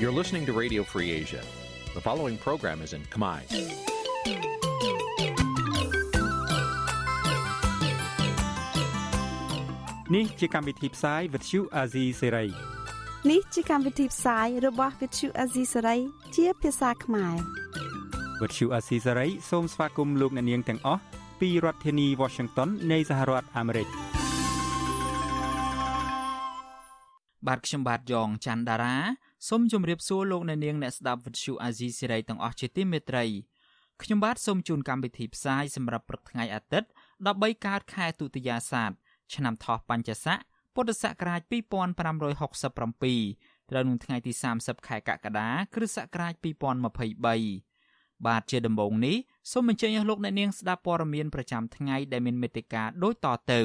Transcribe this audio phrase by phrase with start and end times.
[0.00, 1.42] You're listening to Radio Free Asia.
[1.94, 3.40] The following program is in Khmer.
[10.08, 12.50] Nǐ chi càm bi tiệp xáy vệt chiu a zì sáy.
[13.30, 15.98] នេះជាកម្មវិធីផ្សាយរបស់ Vithu Azisari
[16.36, 17.36] ជាភាសាខ្មែរ
[18.40, 21.02] វត្តឈូអាស៊ីសេរីសូមស្វាគមន៍លោកអ្នកនាងទាំងអស់
[21.40, 23.88] ពីរដ្ឋធានី Washington នៃសហរដ្ឋអាមេរិក
[27.46, 28.96] បាទខ្ញុំបាទយ៉ងច័ន្ទដារា
[29.47, 33.25] សូមជម្រាបសួរលោកអ្នកនាងអ្នកស្ដាប់វិទ្យុអាស៊ីសេរីទាំងអស់ជាទីមេត្រី
[34.01, 36.87] ខ្ញុំបាទសូមជូនកម្មវិធីផ្សាយសម្រាប់ព្រឹកថ្ងៃអាទិត្យ
[37.25, 38.91] 13កើតខែទុតិយាសាទ
[39.33, 40.37] ឆ្នាំថោះបัญចស័ក
[40.75, 46.33] ពុទ្ធសករាជ2567ត្រូវនឹងថ្ងៃទី30ខែកក្កដាគ្រិស្តសករាជ
[47.15, 49.17] 2023បាទជាដំបូងនេះ
[49.51, 53.61] សូមអញ្ជើញអស់លោកអ្នកនាងស្ដាប់ព័ត៌មានប្រចាំថ្ងៃដែលមានមេត្តាដូចតទៅ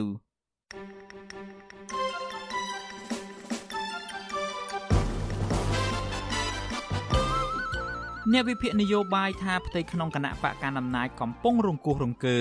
[8.32, 12.41] អ្នកវិភាគនយោបាយថាផ្ទៃក្នុងគណៈបកកណ្ដាលអំណាចកំពុងរង្គោះរង្គើ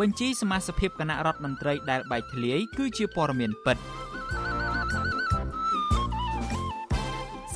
[0.00, 3.76] បញ្ជីសមាជិកគណៈរដ្ឋមន្ត្រីដែលបែកធ្លាយគឺជាព័ត៌មានពិត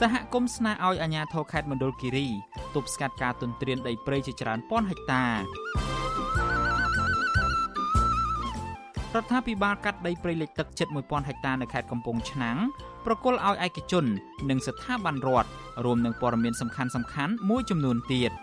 [0.00, 2.28] សហគមន៍ស្នើឲ្យអាជ្ញាធរខេត្តមណ្ឌលគិរី
[2.74, 5.24] ទប់ស្កាត់ការទន្ទ្រានដីព្រៃជាច្រើនពាន់ហិកតា
[9.16, 12.58] រដ្ឋាភិបាលកាត់ដីព្រៃលិចទឹកជិត1000ហិកតានៅខេត្តកំពង់ឆ្នាំង
[13.06, 14.04] ប្រគល់ឲ្យឯកជន
[14.50, 15.48] និងស្ថាប័នរដ្ឋ
[15.84, 18.32] រួមនឹងព័ត៌មានសំខាន់ៗមួយចំនួនទៀត។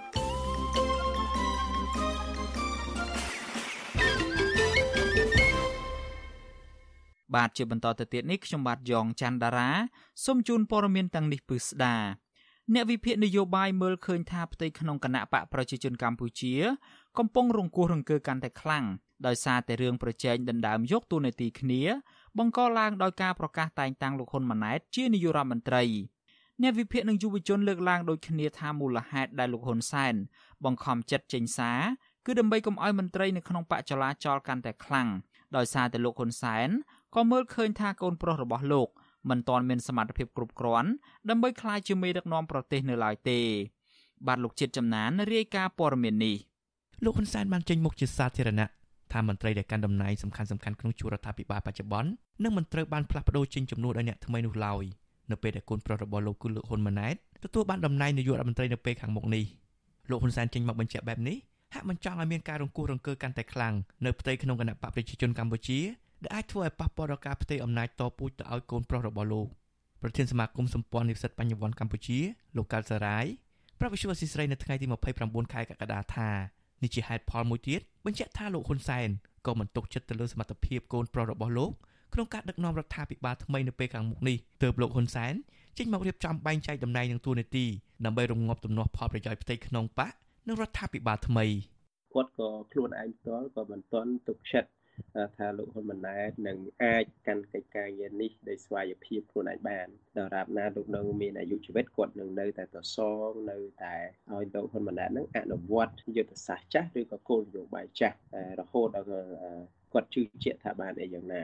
[7.36, 9.70] បាទជាបន្តទៅទៀតនេះខ្ញុំបាទយ៉ងច័ន្ទដារា
[10.26, 11.96] សូមជូនព័ត៌មានទាំងនេះពឺស្ដា
[12.74, 16.54] អ្នកវិភាគនយោបាយមើលឃើញថាផ្ទៃក្នុងគណៈបកប្រជាជនកម្ពុជា
[17.18, 18.86] កំពុងរង្គោះរង្គើកាន់តែខ្លាំង
[19.26, 21.82] ដោយសារតែរឿងប្រជែងដណ្ដើមយកតួនាទីគ្នា
[22.38, 25.84] បង្កឡើងដោយការប្រកាសតែងតាំងលោកហ៊ុនម៉ាណែតជានាយករដ្ឋមន្ត្រី
[26.62, 30.14] អ្នកវិភាគនិងយុវជនលើកឡើងដូចគ្នាថាមូលហេតុដែលលោកហ៊ុនសែន
[30.66, 31.80] បង្ខំចិត្តចេញសារ
[32.26, 35.08] គឺដើម្បីកុំឲ្យមន្ត្រីនៅក្នុងបកចលាចលកាន់តែខ្លាំង
[35.58, 36.70] ដោយសារតែលោកហ៊ុនសែន
[37.16, 38.88] ក៏មើលឃើញថាកូនប្រុសរបស់លោក
[39.30, 40.90] មិនទាន់មានសមត្ថភាពគ្រប់គ្រាន់
[41.30, 43.40] ដើម្បីក្លាយជាមេដឹកនាំប្រទេសនៅឡើយទេ
[44.28, 46.36] បាទលោកជាតិចំណានរាយការណ៍ព័ត៌មាននេះ
[47.04, 48.68] លោកហ៊ុនសែនបានចេញមុខជាសាធារណៈ
[49.14, 52.10] ថាមន្ត្រីដែលកាន់តំណែងសំខាន់សំខាន់ក្នុងជួររដ្ឋាភិបាលបច្ចុប្បន្ន
[52.44, 54.84] នឹងមិនត្រូវបានផ្លាស់ប្ដូរចេញចំនួនឲ្យអ្នកថ្មីនោះឡើយ
[55.32, 59.46] នៅពេលដែលកូនប្រុសរបស់លោកគឺលោកហ៊ុនម៉ាណែតទទួលបានតំណែងនាយករដ្ឋមន្ត្រីនៅពេលខាងមុខនេះ
[60.10, 61.38] លោកហ៊ុនសែនចេញមកបញ្ជាក់បែបនេះ
[61.74, 63.74] ហាក់មិនចង់ឲ្យមានការរង្គោះរង្គើកាន់តែខ្លាំង
[64.06, 65.80] នៅផ្ទៃក្នុងគណៈបកប្រជាជនកម្ពុជា
[66.24, 69.48] ដែលអាចធ្វើឲ្យប៉ះពាល់ដល់ការផ្ទេរអំណាចតពូជទៅឲ្យកូនប្រុសរបស់លោក
[70.02, 72.20] ប្រធានសមាគមសម្ព័ន្ធនិស្សិតបញ្ញវន្តកម្ពុជា
[72.58, 73.26] លោកកាល់សារាយ
[73.80, 74.86] ប្រាប់វិទ្យុអស៊ីស្រីនៅថ្ងៃទី
[75.20, 76.30] 29ខែកក្កដាថា
[76.84, 79.10] នេះជាហេតុផលមួយទៀតបញ្ជាក់ថាលោកហ៊ុនសែន
[79.46, 81.72] ក៏មិនទុកចិត្តទៅលើសមត្ថភាពកូនប្រុសរបស់លោក
[82.14, 85.34] ក្នុងការដឹកនាំរដ្ឋាភិបាលថ្មីនៅពេលខាងមុខនេះទើបលោកហ៊ុនសែន
[85.78, 87.66] ចេញមករៀបចំបែងចែកតំណែងនឹងទួនាទី
[88.06, 90.14] ដើម្បីរងាប់ទំនាស់ផលប្រយោជន៍ផ្ទៃក្នុងបក
[90.48, 91.46] និងរដ្ឋាភិបាលថ្មី
[92.14, 94.70] គាត់ក៏ខ្លួនឯងផ្ទាល់ក៏មិនទាន់ទុកចិត្ត
[95.38, 99.88] ថាលោកហ៊ុនម៉ាណែតនឹងអាចកាន់កិច្ចការងារនេះដោយស្វ័យភាពខ្លួនឯងបាន
[100.18, 102.98] ដល់រាបណាលោកនៅមានអាយុជីវិតគាត់នឹងនៅតែតស
[103.28, 103.96] ងនៅតែ
[104.34, 108.18] ឲ្យលោកហ៊ុនម៉ាណែតនឹងអនុវត្តយុទ្ធសាស្ត្រចាស់ឬក៏គោលនយោបាយចាស់
[108.60, 109.08] រហូតដល់
[109.94, 111.44] គាត់ជឿជាក់ថាបានអីយ៉ាងណា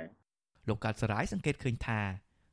[0.68, 2.00] លោកកាត់សរាយសង្កេតឃើញថា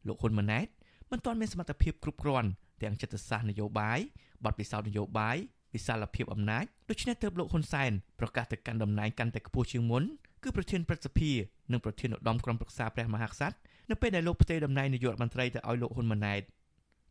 [0.08, 0.66] លោកហ៊ុនម៉ាណែត
[1.10, 2.50] មិនទាន់មានសមត្ថភាពគ្រប់គ្រាន់
[2.82, 3.98] ទាំងចិត្តសាស្ត្រនយោបាយ
[4.44, 5.36] បទពិសោធន៍នយោបាយ
[5.74, 7.90] វិសាលភាពអំណាចដូច្នេះទើបលោកហ៊ុនសែន
[8.20, 10.02] ប្រកាសទៅកាន់តំណែងកាន់តែខ្ពស់ជាងមុន
[10.42, 11.30] គឺប្រធានព្រឹទ្ធសភា
[11.72, 13.56] និងប្រធានឧត្តមក្រុមប្រឹក្សាព្រះមហាក្សត្រ
[13.90, 16.42] នៅពេលដែលលោកផ្ទេរតំណែងនាយករដ្ឋមន្ត្រីទៅឲ្យលោកហ៊ុនម៉ាណែត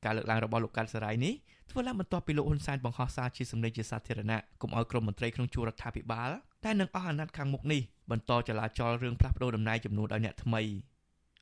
[0.06, 1.34] ការលើកឡើងរបស់លោកកាត់សរាយនេះ
[1.72, 6.32] ធ្វើឡើងបន្ទាប់ពីលោកហ៊ុនសែនបង្ហោះសារជាសម្លេងជាសាធារណៈកុំឲ្យក្រុមមន្ត្រីក្នុងជួររដ្ឋាភិបាល
[6.66, 7.82] តែនឹងអស់អាណត្តិខាងមុខនេះ
[8.12, 10.62] បន្តចលាចលរឿងផ្លាស់ប្តូរតំណែងចំនួនឲ្យអ្នកថ្មី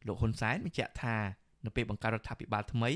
[0.08, 1.16] លោកហ៊ុនសែនបញ្ជាក់ថា
[1.66, 2.92] នៅពេលបង្កើតរដ្ឋាភិបាលថ្មី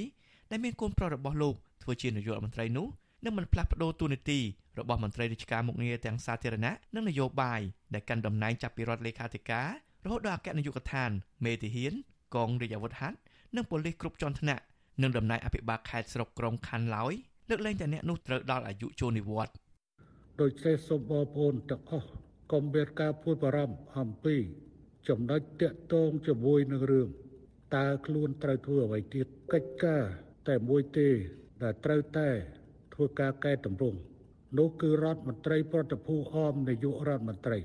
[0.52, 2.88] ដែលមានកូនប្រុសរបស់លោកធ្វើជានាយករដ្ឋមន្ត្រីនោះ
[3.24, 4.40] នឹងមិនផ្លាស់ប្តូរតួនាទី
[4.80, 7.62] របស់មន្ត្រីរាជការមុខងារទាំងសាធារណៈនិងនយោបាយ
[7.94, 9.70] ដែលកាន់តំណែងចាប់ពីរដ្ឋលេខាធិការ
[10.06, 11.10] រហូតដល់អគ្គនាយកដ្ឋាន
[11.46, 11.94] មេធាហាន
[12.36, 13.18] កងរាជអាវុធហត្ថ
[13.56, 14.64] និងប៉ូលីសគ្រប់ជាន់ថ្នាក់
[15.02, 17.14] និងតំណែងអភិបាលខេត្តស្រុកក្រុងខណ្ឌឡើយ
[17.50, 19.56] លើកលែងតែអ្នកនោះត្រូវដល់អាយុចូលនិវត្តន៍
[20.42, 22.10] ដូច្នេះសូមបងប្អូនទាំងអស់
[22.52, 24.36] កុំមានការព្រួយបារម្ភអំពី
[25.08, 27.10] ចំណុចតាក់ទងជាមួយនឹងរឿង
[27.76, 30.04] តើខ្លួនត្រូវធ្វើអ្វីទៀតកិច្ចការ
[30.48, 31.10] តែមួយទេ
[31.64, 32.30] ដែលត្រូវតែ
[33.02, 33.98] ធ្វើការកែតម្រង់
[34.58, 37.58] នោះគឺរដ្ឋមន្ត្រីប្រតិភូអមនាយករដ្ឋមន្ត្រី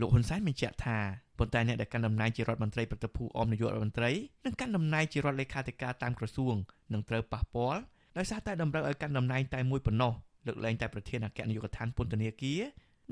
[0.00, 0.98] លោកហ៊ុនសែនបញ្ជាក់ថា
[1.38, 4.10] ប៉ុន្តែអ្នកដែលកាន់តំណែងជារដ្ឋមន្ត្រីប្រតិភូអមនាយករដ្ឋមន្ត្រី
[4.44, 6.54] និងកាន់តំណែងជារដ្ឋលេខាធិការតាមក្រសួង
[6.92, 7.80] នឹងត្រូវប៉ះពាល់
[8.18, 10.12] ដោយសារតែតម្រូវឲ្យកាន់តំណែងតែមួយប៉ុណ្ណោះ
[10.46, 12.60] លើកលែងតែប្រធានអគ្គនាយកដ្ឋានពន្ធនាគារ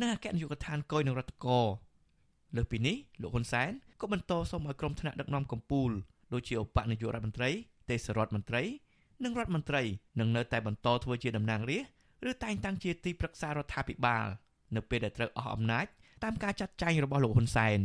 [0.01, 1.61] និងអគ្គនាយកដ្ឋានកយនឹងរដ្ឋកោ
[2.57, 3.71] លើសពីនេះលោកហ៊ុនសែន
[4.01, 5.93] ក៏បន្តសូមឲ្យក្រុមថ្នាក់ដឹកនាំកម្ពុជា
[6.33, 7.51] ដូចជាឧបនាយករដ្ឋមន្ត្រី
[7.91, 8.63] ទេសរដ្ឋមន្ត្រី
[9.25, 9.83] និងរដ្ឋមន្ត្រី
[10.21, 14.27] នឹងនៅតែបន្តធ្វើជាតំណាងរាស្ត្រឬតែងតាំងជាទីប្រឹក្សារដ្ឋាភិបាល
[14.77, 15.87] នៅពេលដែលត្រូវអស់អំណាច
[16.25, 17.79] តាមការចាត់ចែងរបស់លោកហ៊ុនសែន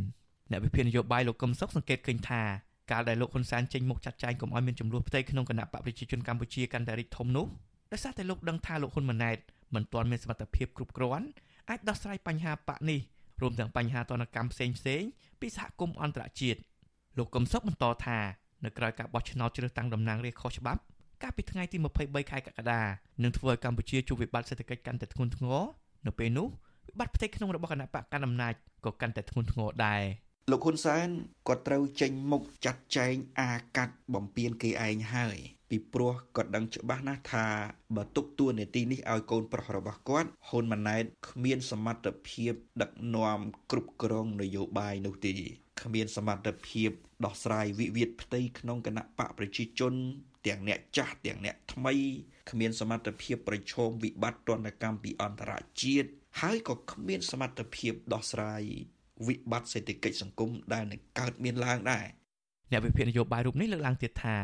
[0.51, 2.41] អ្នកវិភាគនយោបាយលោកកឹមសុខសង្កេតឃើញថា
[2.91, 7.45] កាលដែលលោកហ៊ុនសែនចេញមុខចាត់ចែងកុំឲ្យមានចំនួនផ្ទៃក្នុងគណៈបកប្រជាជនកម្ពុជាកាន់តែរីកធំនោះ
[7.91, 9.37] ដោយសារតែលោកដឹងថាលោកហ៊ុនម៉ាណែត
[9.75, 11.27] មិនទាន់មានសមត្ថភាពគ្រប់គ្រាន់
[11.69, 12.99] អាចដោះស្រាយបញ្ហាបកនេះ
[13.41, 15.01] រួមទាំងបញ្ហាទណ្ឌកម្មផ្សេងផ្សេង
[15.39, 16.59] ពីសហគមន៍អន្តរជាតិ
[17.17, 18.19] លោកកឹមសុខបន្តថា
[18.65, 20.81] នៅក្រៅការបោះឆ្នោតជ្រើសតាំងតំណាងរាស្ត្រខុសច្បាប់
[21.23, 22.81] កាលពីថ្ងៃទី23ខែកក្កដា
[23.23, 25.61] នឹងធ្វើឲ្យកម្ពុជាជួបវិបត្តិសេដ្ឋកិច្ចកាន់តែធ្ងន់ធ្ងរ
[26.05, 26.47] នៅពេលនោះ
[26.87, 28.53] វិបត្តិផ្ទៃក្នុងរបស់គណៈបកកណ្ដាលអំណាច
[28.85, 30.01] ក៏កាន់តែធ្ងន់ធ្ងរដែរ
[30.51, 31.07] លោកហ៊ុនសែន
[31.47, 35.37] គាត់ត្រូវចេញមុខចាត់ចែងអាកាត់បំពេញគេឯងហើយ
[35.69, 37.47] ពីព្រោះគាត់ដឹងច្បាស់ណាស់ថា
[37.95, 43.39] បើទុកតួនាទីនេះឲ្យកូនប្រុសរបស់គាត់ហ៊ុនម៉ាណែតគ្មានសមត្ថភាព ដឹកនាំ
[43.71, 45.33] គ្រប់គ្រងនយោបាយនោះទេ
[45.81, 46.89] គ្មានសមត្ថភាព
[47.25, 49.93] ដោះស្រាយវិវាទផ្ទៃក្នុងគណៈបកប្រជាជន
[50.47, 51.93] ទាំងអ្នកចាស់ទាំងអ្នកថ្មី
[52.49, 55.51] គ្មានសមត្ថភាពប្រឈមវិបត្តិទណ្ឌកម្មពីអន្តរ
[55.81, 56.09] ជាតិ
[56.41, 58.63] ហើយក៏គ្មានសមត្ថភាពដោះស្រាយ
[59.27, 62.05] វិបត្តិសេដ្ឋកិច្ចសង្គមដែលនឹងកើតមានឡើងដែរ
[62.71, 64.35] អ្នកវិភាគនយោបាយរូបនេះលើកឡើងទៀតថា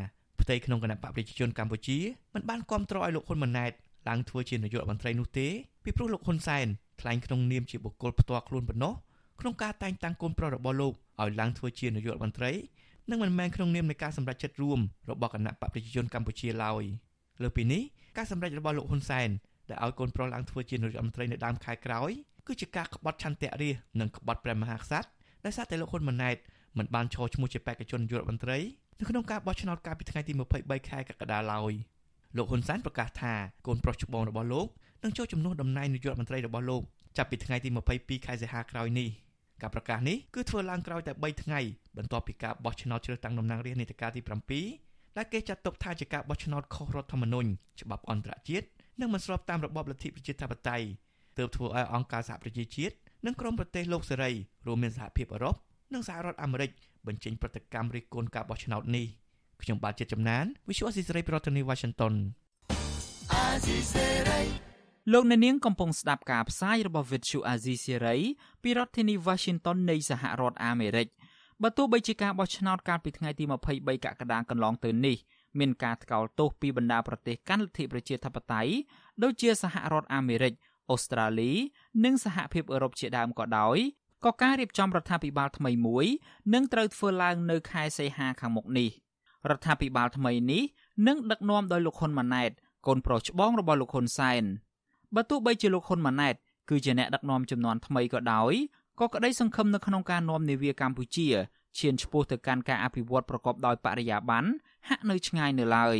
[0.42, 1.98] ផ្ទៃក្នុងគណៈបកប្រជាជនកម្ពុជា
[2.34, 3.72] មិនបានគ្រប់គ្រងឲ្យលោកហ៊ុនម៉ាណែត
[4.10, 5.48] ឡើងធ្វើជានាយករដ្ឋមន្ត្រីនោះទេ
[5.84, 6.68] ពីព្រោះលោកហ៊ុនសែន
[7.02, 8.94] ថ្លែងក្នុងនាមជាបុគ្គលផ្ទាល់ខ្លួនប៉ុណ្ណោះ
[9.40, 12.52] ក្នុងការតែងតាំងកូនប្រុសរបស់លោកឲ្យឡើងធ្វើជានាយករដ្ឋមន្ត្រី
[13.10, 14.80] និងមិនមែនក្នុងនាមនៃការសម្រេចចិត្តរួម
[15.10, 16.84] របស់គណៈបកប្រជាជនកម្ពុជាឡើយ
[17.44, 17.82] លើពីនេះ
[18.18, 19.30] ការសម្រេចរបស់លោកហ៊ុនសែន
[19.70, 22.12] ដែលឲ្យកូនប្រុសឡើងធ្វើជានាយករដ្ឋមន្ត្រីនៅដើមខែក្រោយ
[22.48, 25.08] គឺជាការក្បត់ឆន្ទៈរាជនិងក្បត់ព្រះមហាក្សត្រ
[25.46, 26.38] ដែលសារតែលោកហ៊ុនម៉ាណែត
[26.78, 28.58] មិនបានឈរឈ្មោះជាបេក្ខជននាយករដ្ឋមន្ត្រី
[29.00, 31.74] នៅក្នុងការបោះឆ្នោតកាលពីថ្ងៃទី23ខែកក្កដាឡើយ
[32.38, 33.34] លោកហ៊ុនសែនប្រកាសថា
[33.68, 34.68] កូនប្រុសច្បងរបស់លោក
[35.04, 36.82] នឹងចូលជំនួសតំណែងនាយករដ្ឋមន្ត្រីរបស់លោក
[37.18, 39.10] ចាប់ពីថ្ងៃទី22ខែសីហាក្រោយនេះ
[39.62, 41.60] ការប្រកាសនេះគឺធ្វើឡើងក្រោយតែ3ថ្ងៃ
[41.98, 44.22] បន្ទាប់ពីការបោះឆ្នោតជ្រើសតាំងតំណាងរាស្ត្រនីតិកាលទី
[44.66, 47.50] 7ដែលគេចាត់ទុកថាជាការបោះឆ្នោតខុសរដ្ឋធម្មនុញ្ញ
[47.82, 48.68] ច្បាប់អន្តរជាតិ
[49.00, 50.86] និងមិនស្របតាមរបបលទ្ធិប្រជាធិបតេយ្យ
[51.38, 52.96] ទើបធ្វើឲ្យអង្គការសហប្រជាជាតិ
[53.26, 54.32] និងក្រុមប្រទេសលោកសេរី
[54.68, 55.56] រួមមានសហភាពអឺរ៉ុប
[55.94, 56.70] និងសហរដ្ឋអាមេរិក
[57.08, 59.06] បញ្ចេញប្រតិកម្មរិះគន់ការបោះឆ្នោតនេះ
[59.62, 62.14] ខ្ញុំបាទជាតិចំណាន Visual Assisray ប្រធានាទី Washington
[65.12, 68.28] លោកអ្នកនាងកំពុងស្ដាប់ការផ្សាយរបស់ Visual Asia Series
[68.64, 71.08] ពីរដ្ឋធានី Washington នៃសហរដ្ឋអាមេរិក
[71.62, 73.44] បើទោះបីជាការបោះឆ្នោតកាលពីថ្ងៃទី
[73.76, 75.18] 23កក្កដាកន្លងទៅនេះ
[75.60, 78.72] មានការថ្កោលទោសពីបណ្ដាប្រទេសកាន់លទ្ធិប្រជាធិបតេយ្យ
[79.24, 80.54] ដូចជាសហរដ្ឋអាមេរិក
[80.92, 81.52] អូស្ត្រាលី
[82.04, 83.78] និងសហភាពអឺរ៉ុបជាដើមក៏ដោយ
[84.26, 86.06] ក៏ការរៀបចំរដ្ឋាភិបាលថ្មីមួយ
[86.54, 88.90] នឹងត្រូវធ្វើឡើងនៅខែសីហាខាងមុខនេះ
[89.50, 90.64] រដ្ឋាភិបាលថ្មីនេះ
[91.08, 92.52] នឹងដឹកនាំដោយលោកហ៊ុនម៉ាណែត
[92.88, 94.44] កូនប្រុសច្បងរបស់លោកហ៊ុនសែន
[95.16, 96.36] បើទោះបីជាលោកហ៊ុនម៉ាណែត
[96.70, 98.54] គឺជាអ្នកដឹកនាំចំនួនថ្មីក៏ដោយ
[99.00, 101.28] ក៏ក្តីសង្ឃឹមនៅក្នុងការនាំនាវាកម្ពុជា
[101.78, 104.50] ឈានឆ្ពោះទៅកាន់ការអភិវឌ្ឍប្រកបដោយបរិយាបន្ន
[104.90, 105.98] ហាក់នៅឆ្ងាយនៅឡើយ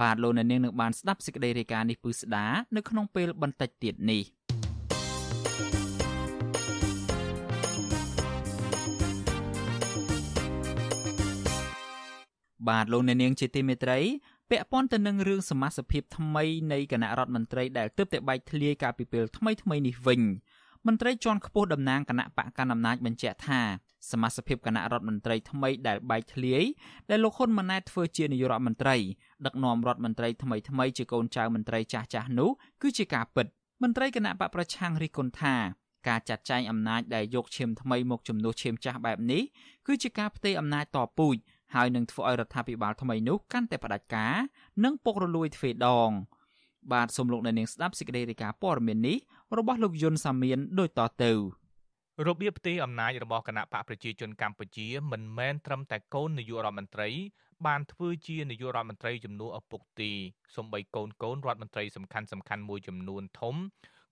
[0.00, 2.46] បាទលោកអ្នកនាងនឹងបានស្ដាប់សេចក្តីរាយការណ៍នេះពឺស្ដា
[2.76, 4.22] នៅក្នុងពេលបន្តិចទៀតនេះ
[12.68, 13.98] បាទលោកអ្នកនាងជាទីមេត្រី
[14.50, 20.22] ពាក់ព័ន្ធទៅនឹងរឿងសមាជិកថ្មីនៃគណៈរដ្ឋមន្ត្រីដែលទើបតែបែកធ្លាយកាលពីពេលថ្មីថ្មីនេះវិញ
[20.86, 23.60] មន្ត្រីជាន់ខ្ពស់តំណាងគណៈបកកណ្ដាលអំណាចបញ្ជាក់ថា
[24.10, 26.62] សមាជិកគណៈរដ្ឋមន្ត្រីថ្មីដែលបែកធ្លាយ
[27.10, 28.96] ដែលលោកហ៊ុនម៉ាណែតធ្វើជានាយករដ្ឋមន្ត្រី
[29.46, 32.50] ដឹកនាំរដ្ឋមន្ត្រីថ្មីថ្មីជាកូនចៅមន្ត្រីចាស់ចាស់នោះ
[32.82, 33.46] គឺជាការពិត
[33.82, 35.54] មន្ត្រីគណៈបកប្រឆាំងរិះគន់ថា
[36.08, 39.42] ការចាត់ចែងអំណាចដែលយកឈាមថ្មីមកជំនួសឈាមចាស់បែបនេះ
[39.86, 41.36] គឺជាការផ្ទេរអំណាចតពូជ
[41.74, 44.34] ហើយនឹងធ្វើឲ្យរដ្ឋាភិបាលថ្មីនោះកាន់តែផ្ដាច់ការ
[44.84, 46.10] និងពុករលួយទ្វេដង
[46.92, 49.16] បាទសូមលោកអ្នកនាងស្ដាប់សេចក្តីរាយការណ៍ព័ត៌មាននេះ
[49.58, 51.32] របស់លោកយុនសាមៀនដូចតទៅ
[52.28, 57.08] របៀបផ្ទេរអំណាចរបស់គណៈបកប្រជាជនកម្ពុជា មិនមែនត្រឹមតែកូននាយករដ្ឋមន្ត្រី
[57.66, 60.12] បានធ្វើជានាយករដ្ឋមន្ត្រីជំនួសឪពុកទី
[60.56, 63.54] សំបីកូនកូនរដ្ឋមន្ត្រីសំខាន់សំខាន់មួយចំនួនធំ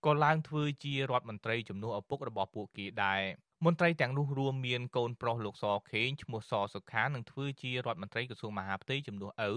[0.05, 3.23] ក៏ឡើងធ្វើជារដ្ឋមន្ត្រីជំនួសឪពុករបស់ពួកគេដែរ
[3.65, 9.53] មន្ត្រីទាំងនោះរួមមានកូនប្រុសលោកសខេងឈ្មោះសសុខានឹងធ្វើជារដ្ឋមន្ត្រីក្រសួងមហាផ្ទៃជំនួសឪ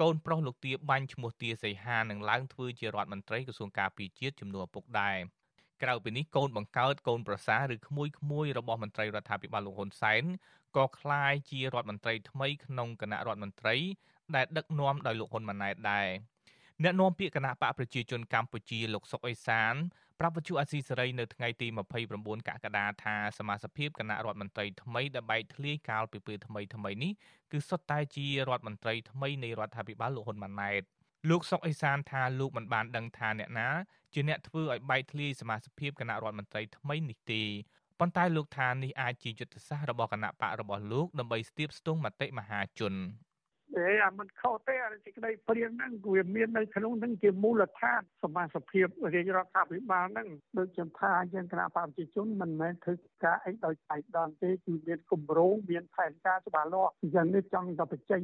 [0.00, 5.16] កូនប្រុសលោកទាបាញ់ឈ្មោះទាសីហានឹងឡើងធ្វើជារដ្ឋមន្ត្រីក្រសួងការពារជាតិជំនួសឪពុកដែរ
[5.82, 10.24] ក្រៅពីនេះកូនបង្កើតកូនប្រសាឬក្មួយក្មួយរបស់មន្ត្រីរដ្ឋាភិបាលលោកហ៊ុនសែន
[10.76, 13.76] ក៏ក្លាយជារដ្ឋមន្ត្រីថ្មីក្នុងគណៈរដ្ឋមន្ត្រី
[14.34, 16.08] ដែលដឹកនាំដោយលោកហ៊ុនម៉ាណែតដែរ។
[16.82, 19.74] អ្នកនាំពាក្យគណៈបកប្រជាជនកម្ពុជាលោកសុកអេសាន
[20.20, 21.66] ប្រាប់វិទ្យុអាស៊ីសេរីនៅថ្ងៃទី
[22.06, 27.12] 29កក្កដាថាសមាជិកគណៈរដ្ឋមន្ត្រីថ្មីដែលបែកធ្លាយកាលពីពេលថ្មីថ្មីនេះ
[27.52, 30.82] គឺសុទ្ធតែជារដ្ឋមន្ត្រីថ្មីនៃរដ្ឋាភិបាលលោកហ៊ុនម៉ាណែត
[31.30, 33.68] លោកសុកអេសានថាលោកមិនបានដឹងថាអ្នកណា
[34.14, 37.42] ជាអ្នកធ្វើឲ្យបែកធ្លាយសមាជិកគណៈរដ្ឋមន្ត្រីថ្មីនេះទេ
[38.00, 42.94] ប៉ុន្តែលោកថានេះអាចជាយុទ្ធសាស្ត្ររបស់គណៈបករបស់លោកដើម្បីស្ទាបស្ទង់មតិមហាជន
[43.76, 48.62] អេអាមិនខុសទេអាសេចក្តីព្រៀងហ្នឹងវាមាននៅក្នុងហ្នឹងជាមូលដ្ឋានសមាជិក
[49.14, 50.28] រាជរដ្ឋាភិបាលហ្នឹង
[50.58, 58.20] ដូចខ្ញុំថាយើងគណៈបព្វជិជនមិនមែនធ្វើការអីដោយឯកឧត្តមទេគឺមានគម្រោងមានផែនការច្បាស់លាស់អញ្ចឹងនេះចង់តែបញ្ចេញ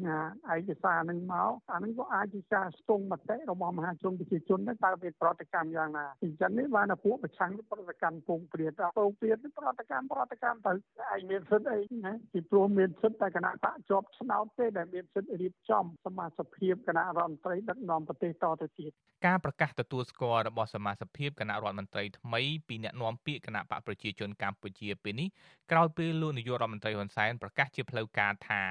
[0.48, 10.72] អាឯកសារហ្នឹងមកអាហ្នឹងក៏អាចជាការស្ទង់មតិរបស់មហាជនប្រជាជនដែរតើមានប្រតិកម្មយ៉ាងណាអញ្ចឹងនេះបានពួកប្រឆាំងប្រតិកម្មពងព្រាតពងព្រាតប្រតិកម្មប្រតិកម្មទៅ
[11.12, 16.46] ឯងមានសិទ្ធិអីណាពីព្រោះមានសិទ្ធិតែគណៈបកជាប់ឆ្នោតទេដែលមានសិទ្ធិរៀបចំសមាជិក
[16.86, 18.92] គណៈរដ្ឋមន្ត្រីដឹកនាំប្រទេសតទៅទៀត
[19.26, 25.28] ការប្រកាសទទួលស្គាល់របស់សមាជិកគណៈរដ្ឋមន្ត្រីថ្មីពីអ្នកនាំពាក្យគណៈបកប្រជាជនកម្ពុជាពេលនេះ
[25.70, 28.62] ក្រោយពេលលោកនាយករដ្ឋមន្ត្រីហ៊ុនសែនប្រកាសជាផ្លូវការថា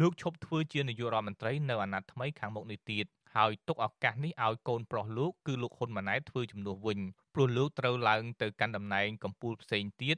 [0.00, 3.06] លោកឈប់ធ្វើជានាយករដ្ឋមន្ត្រីនៅអាណត្តិថ្មីខាងមុខនេះទៀត
[3.36, 6.98] ហើយទុកឱកាសនេះឲ្យកូនប្រុសលោកគឺលោកហ៊ុនម៉ាណែតធ្វើជំនួសវិញ
[7.34, 10.16] ព្រោះលោកត្រូវឡើងទៅកាន់តំណែងកម្ពុជាផ្សេងទៀត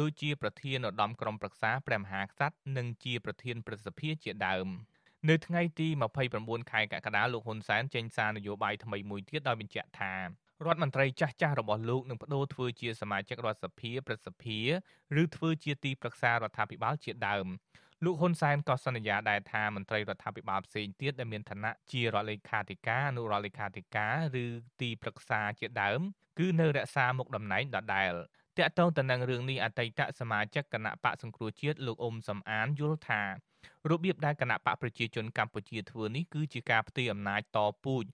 [0.00, 4.68] ដូចជាប្រធានឧត្តមក្រុមប្រឹក្សាព្រះមហាក្សត្រនិងជាប្រធានព្រឹទ្ធសភាជាដើម។
[5.28, 5.88] នៅថ្ងៃទី
[6.28, 10.14] 29ខែកក្កដាលោកហ៊ុនសែនចេញសារនយោបាយថ្មីមួយទៀតដោយបញ្ជាក់ថា
[10.66, 14.58] រដ្ឋមន្ត្រីចាស់ចាស់របស់លោកនឹងបដូរធ្វើជាសមាជិករដ្ឋសភាព្រឹទ្ធសភា
[15.22, 17.46] ឬធ្វើជាទីប្រឹក្សារដ្ឋាភិបាលជាដើម
[18.04, 24.46] លោកហ៊ុនសែនក៏សន្យាដែរថាមន្ត្រីរដ្ឋាភិបាលផ្សេងទៀតដែលមានឋានៈជារដ្ឋលេខាធិការអនុរដ្ឋលេខាធិការឬ
[24.82, 26.00] ទីប្រឹក្សាជាដើម
[26.38, 28.12] គឺនៅរក្សាមុខតំណែងដដែល
[28.58, 33.22] តាក់ទងទៅនឹងរឿងនេះអតីតសមាជិកគណៈបកសង្គ្រោះជាតិលោកអ៊ុំសំអានយល់ថា
[33.90, 38.04] របៀបដែលគណៈបកប្រជាជនកម្ពុជាធ្វើនេះគឺជាការផ្ទេរអំណាចតពូជ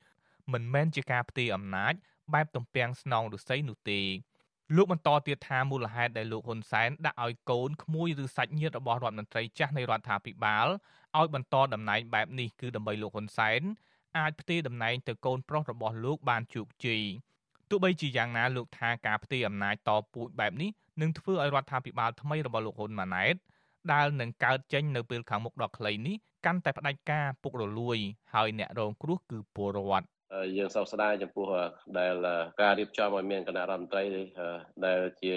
[0.53, 1.93] មិនមែនជាការផ្ទេរអំណាច
[2.35, 4.01] បែបទំពាំងស្នងឫស្សីនោះទេ
[4.77, 10.67] លោកបន្តទៀតថាមូលហេតុដែលលោកហ៊ុនសែនដាក់ឲ្យកូនក្មួយឬសាច់ញាតិរបស់រដ្ឋមន្ត្រីចាស់នៃរដ្ឋាភិបាល
[11.19, 13.61] ឲ្យបន្តតំណែងបែបនេះគឺដើម្បីលោកហ៊ុនសែន
[14.19, 17.03] អាចផ្ទេរតំណែងទៅកូនប្រុសរបស់លោកបានជោគជ័យ
[17.71, 23.37] ទោះបីជាយ៉ាងណាលោកថាការផ្ទេរអំណាចតពូជបែបនេះនឹងធ្វើឲ្យរដ្ឋាភិបាលថ្មីរបស់លោកហ៊ុនម៉ាណែត
[23.93, 26.17] ដែលនឹងកើតចេញនៅពេលខាងមុខដ៏ខ្លីនេះ
[26.47, 27.99] កាន់តែផ្ដាច់ការពុករលួយ
[28.35, 30.07] ហើយអ្នករងគ្រោះគឺពលរដ្ឋ
[30.57, 31.47] យើងសោកស្ដាយចំពោះ
[31.99, 32.15] ដែល
[32.63, 34.05] ការរៀបចំឲ្យមានគណៈរដ្ឋមន្ត្រី
[34.87, 35.33] ដែលជា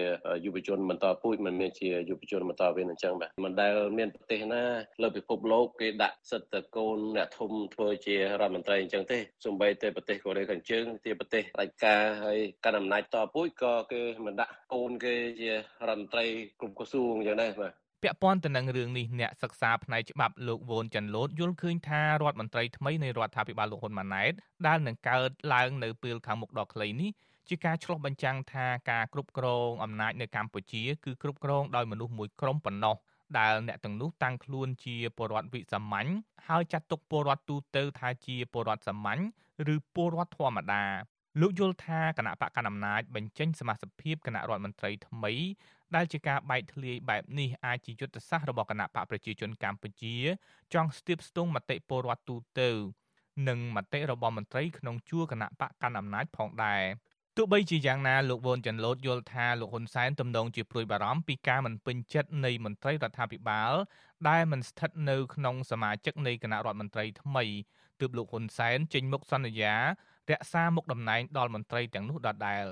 [0.45, 4.63] យុវជនបន្តពូជមិនមានជាយុវជនបន្តវេនអញ្ចឹងបាទមិនដែលមានប្រទេសណា
[5.01, 15.55] លើពិភពលោកគេដាក់សិទ្ធិតកូនអ្នកធំធ្វើជារដ្ឋមន្ត្រីអញ្ចឹងទេសូម្បីតែប្រទេសកូរ៉េខាងជើងជាប្រទេសផ្ដាច់ការហើយកាន់អំណាចតពូជក៏គេមិនដាក់កូនគេជារ
[15.89, 16.25] ដ្ឋមន្ត្រី
[16.59, 24.33] គ្រប់ក្រសួងអញ្ចឹងដែរបាទ ពាក់ព័ន្ធទៅនឹងរឿងនេះអ្នកសិក្សាផ្នែកច្បាប់លោកវ៉ុនចាន់ឡូតយល់ឃើញថារដ្ឋមន្ត្រីថ្មីនៃរដ្ឋាភិបាលលោកហ៊ុនម៉ាណែត
[24.67, 27.11] ដែលនឹងកើតឡើងនៅពេលខាងមុខដ៏ខ្លីនេះ
[27.47, 32.95] ជាការឆ្លុះបញ្ចាំងថាការគ្រប់គ្រងអំណាចនៅកម្ពុជាគឺគ្រប់គ្រងដោយមនុស្សមួយក្រុមប៉ុណ្ណោះ
[33.37, 36.09] ដែលអ្នកទាំងនោះតាំងខ្លួនជាពលរដ្ឋវិសាមញ្ញ
[36.47, 39.21] ហើយចាត់ទុកពលរដ្ឋទូទៅថាជាពលរដ្ឋសាមញ្ញ
[39.73, 40.83] ឬពលរដ្ឋធម្មតា
[41.41, 45.33] លោកយល់ថាគណៈបកកណ្ដាលអំណាចបញ្ចេញសមាជិកគណៈរដ្ឋមន្ត្រីថ្មី
[45.95, 50.15] ដែលជាការបែកធ្លាយបែបនេះអាចជាយុទ្ធសាស្ត្ររបស់គណៈបកប្រជាជនកម្ពុជា
[50.73, 52.69] ចង់ស្ទាបស្ទង់មតិពលរដ្ឋទូទៅ
[53.47, 56.83] និងមតិរបស់មន្ត្រីក្នុងជួរគណៈបកកាន់អំណាចផងដែរ
[57.37, 63.73] ទោះបីជាយ៉ាងណាលោកវ៉ុនចាន់ឡូតយល់ថាលោកហ៊ុនសែនទំនងជាព្រួយបារម្ភពីការមិនពេញចិត្តនៃមន្ត្រីរដ្ឋាភិបាល
[64.29, 67.45] ដែលមិនស្ថិតនៅក្នុងសមាជិកនៃគណៈរដ្ឋមន្ត្រីថ្មី
[67.99, 69.73] ទើបលោកហ៊ុនសែនចេញមុខសន្យា
[70.29, 72.65] រក្សាមុខតំណែងដល់មន្ត្រីទាំងនោះដដែល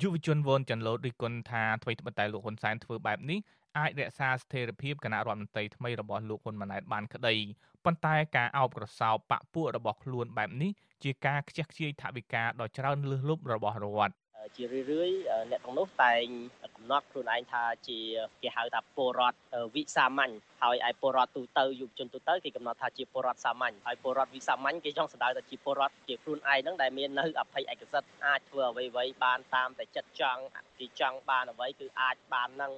[0.00, 3.38] យុវជនវនចាន់ឡូតរិះគន់ថាអ្វីត្បិតតែលោកហ៊ុនសែនធ្វើបែបនេះ
[3.78, 7.34] អាចរក្សាស្ថិរភាពគណៈរដ្ឋមន្ត្រីថ្មីរបស់លោកហ៊ុនម៉ាណែតបានក្តី
[7.84, 10.70] ប៉ុន្តែការអោបក្រសោបបពពួករបស់ខ្លួនបែបនេះ
[11.02, 14.14] ជាការខ្ជះខ្ជាយថវិកាដ៏ច្រើនលើសលប់របស់រដ្ឋ
[14.56, 15.10] ជារឿយរឿយ
[15.50, 16.24] អ្នកទាំងនោះតែង
[16.76, 17.98] កំណត់ខ្លួនឯងថាជា
[18.42, 19.38] គេហៅថាពលរដ្ឋ
[19.74, 30.42] វិសាមញ្ញហើយឯពលរដ្ឋទូទៅយុវជនទូទៅគេកំណត់ថាជាពលរដ្ឋសាមញ្ញហើយពលរដ្ឋវិសាមញ្ញគេចង់សម្ដៅថាជាពលរដ្ឋជាខ្លួនឯងហ្នឹងដែលមាននៅអភ័យឯកសិទ្ធអាចធ្វើអ្វីអ្វីបានតាមតែចិត្តចង់
[30.78, 32.72] គេចង់បានអ្វីគឺអាចបាននឹង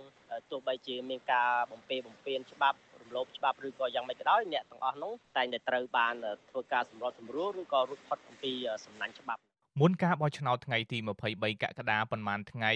[0.50, 6.14] ទោះបីជាមានការបំពេបំពេញច្បាប់រំលោភច្បាប់ឬក៏យ៉ាងម៉េចក៏ដោយអ្នកទាំងអស់នោះតែងតែត្រូវបាន
[6.50, 8.52] ធ្វើការសម្របសម្រួលឬក៏រួចផុតអំពី
[8.84, 9.42] សំណាញ់ច្បាប់
[9.80, 10.99] មុនការបោះឆ្នោតថ្ងៃទី
[11.30, 12.73] 23កក្កដាប៉ុន្មានថ្ងៃ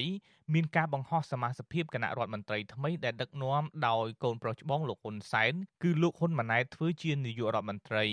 [0.54, 8.04] មានការបង្ហោះសមាជិកគណៈរដ្ឋមន្ត្រីថ្មីដែលដឹកនាំដោយកូនប្រុសច្បងលោកហ៊ុនសែនគឺលោកហ៊ុនម៉ាណែតធ្វើជានាយករដ្ឋមន្ត្រី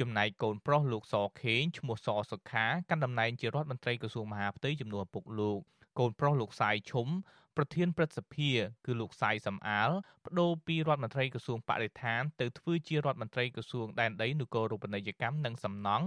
[0.00, 5.58] ចំណែកកូនប្រុសលោកសខេងឈ្មោះសសុខាកាន់តំណែងជារដ្ឋមន្ត្រីក្រសួងមហាផ្ទៃជំនួសឪពុកលោក
[5.98, 7.08] កូនប្រុសលោកសាយឈុំ
[7.56, 8.50] ប្រធានព្រឹទ្ធសភា
[8.86, 9.90] គឺលោកសាយសំអាល
[10.24, 16.06] បដូរពីរដ្ឋមន្ត្រីក្រសួងបរិស្ថានទៅធ្វើជារដ្ឋមន្ត្រីក្រសួងដែនដីនគររូបនីយកម្មនិងសំណង់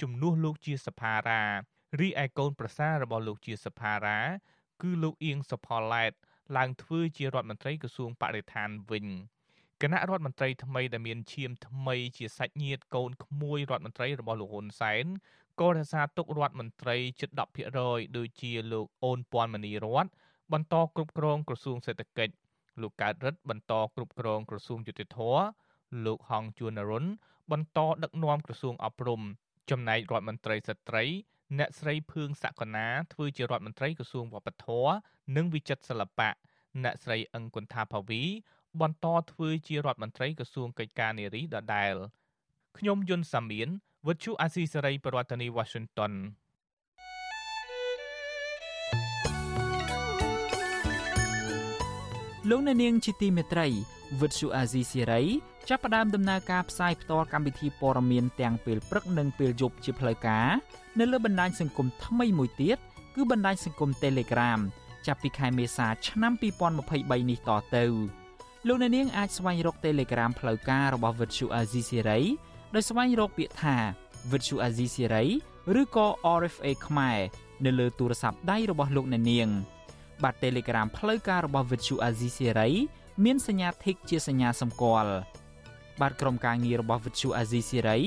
[0.00, 1.42] ជំនួសលោកជាសភារា
[2.00, 4.18] រីឯកូនប្រសាររបស់លោកជាសភារា
[4.82, 6.12] គឺលោកអៀងសុផលឡែត
[6.56, 9.06] ឡើងធ្វើជារដ្ឋមន្ត្រីក្រសួងបរិស្ថានវិញ
[9.82, 15.04] គណៈរដ្ឋមន្ត្រីថ្មីដែលមានឈាមថ្មីជាសាច់ញាតិកូនក្មួយរដ្ឋមន្ត្រីរបស់លោកហ៊ុនសែន
[15.60, 17.30] ក៏រក្សាទុករដ្ឋមន្ត្រីជិត
[17.74, 20.06] 10%ដូចជាលោកអូនពាន់មនីរត
[20.52, 22.34] បន្តគ្រប់គ្រងក្រសួងសេដ្ឋកិច្ច
[22.80, 25.18] លោកកើតរិទ្ធបន្តគ្រប់គ្រងក្រសួងយុតិធធ
[26.04, 27.04] លោកហងជួននរុន
[27.52, 29.22] បន្តដឹកនាំក្រសួងអប់រំ
[29.70, 31.04] ចំណែករដ្ឋមន្ត្រីស្ត្រី
[31.58, 34.92] អ្នកស្រីភឿងសក្កណាធ្វើជារដ្ឋមន្ត្រីក្រសួងវប្បធម៌
[35.36, 36.30] និងវិចិត្រសិល្បៈ
[36.84, 38.22] អ្នកស្រីអឹងគុនថាភាវី
[38.80, 41.94] បន្តធ្វើជារដ្ឋមន្ត្រីក្រសួងកិច្ចការនារីដដែល
[42.78, 43.68] ខ្ញុំយុនសាមៀន
[44.06, 46.12] វិទ្យុអាស៊ីសេរីប្រធានាធិបតី Washington
[52.48, 53.66] លោកអ្នកនាងជាទីមេត្រី
[54.20, 55.22] វិទ្យុអាស៊ីសេរី
[55.68, 60.48] ចាប់ផ្ដើមដំណើរការផ្សាយផ្ទាល់កម្មវិធីព័ត៌មានទាំងពេលព្រឹកនិងពេលយប់ជាផ្លូវការ
[60.98, 62.78] នៅលើបណ្ដាញសង្គមថ្មីមួយទៀត
[63.14, 64.60] គឺបណ្ដាញសង្គម Telegram
[65.06, 66.32] ចាប់ពីខែមេសាឆ្នាំ
[66.80, 67.84] 2023នេះតទៅ
[68.66, 72.20] លោកអ្នកនាងអាចស្វែងរក Telegram ផ្លូវការរបស់ Vuthu Azizi Siri
[72.74, 73.76] ដោយស្វែងរកពាក្យថា
[74.30, 75.26] Vuthu Azizi Siri
[75.80, 76.06] ឬក៏
[76.38, 77.18] RFA ខ្មែរ
[77.64, 79.48] នៅលើទូរស័ព្ទដៃរបស់លោកអ្នកនាង
[80.22, 82.70] បាទ Telegram ផ្លូវការរបស់ Vuthu Azizi Siri
[83.24, 85.12] មានសញ្ញា Tick ជាសញ្ញាសម្គាល់
[86.00, 88.00] បាទក្រុមការងាររបស់ Vuthu Azizi Siri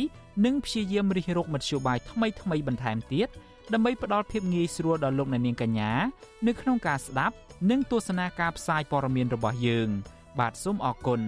[0.46, 3.30] នឹងព្យាយាមរិះរកមធ្យោបាយថ្មីៗបន្ថែមទៀត
[3.74, 5.92] ដើម្បីផ្ដល់ភាពងាយស្រួលដល់លោកអ្នកនាងកញ្ញា
[6.48, 7.36] នៅក្នុងការស្ដាប់
[7.70, 9.90] និងទស្សនាការផ្សាយព័ត៌មានរបស់យើង
[10.40, 11.22] បាទសូមអរគុណ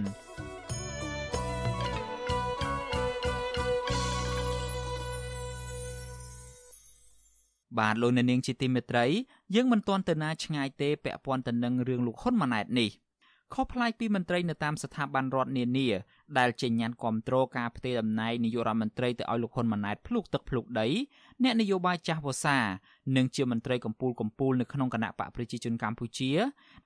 [7.78, 9.06] បាទលោកអ្នកនាងជាទីមេត្រី
[9.54, 12.90] យើងមិនទាន់ទៅណាឆ្ងាយទេពាក់ព័ន្ធទៅនឹងរឿងលោកហ៊ុនម៉ាណែតនេះ
[13.54, 15.88] ខុសប្លែកពីមន្ត្រីនៅតាមស្ថាប័នរដ្ឋនានា
[16.38, 20.86] ដែលចេញញ៉ាន់គ្រប់គ្រងការផ្ទេរតំណែងនាយករដ្ឋមន្ត្រីទៅឲ្យលោកហ៊ុនម៉ាណែតភ្លុកទឹកភ្លុកដី
[21.42, 22.58] អ្នកនយោបាយចាស់វសា
[23.16, 26.30] និងជាមន្ត្រីកម្ពូលកម្ពូលនៅក្នុងគណៈបកប្រជាជនកម្ពុជា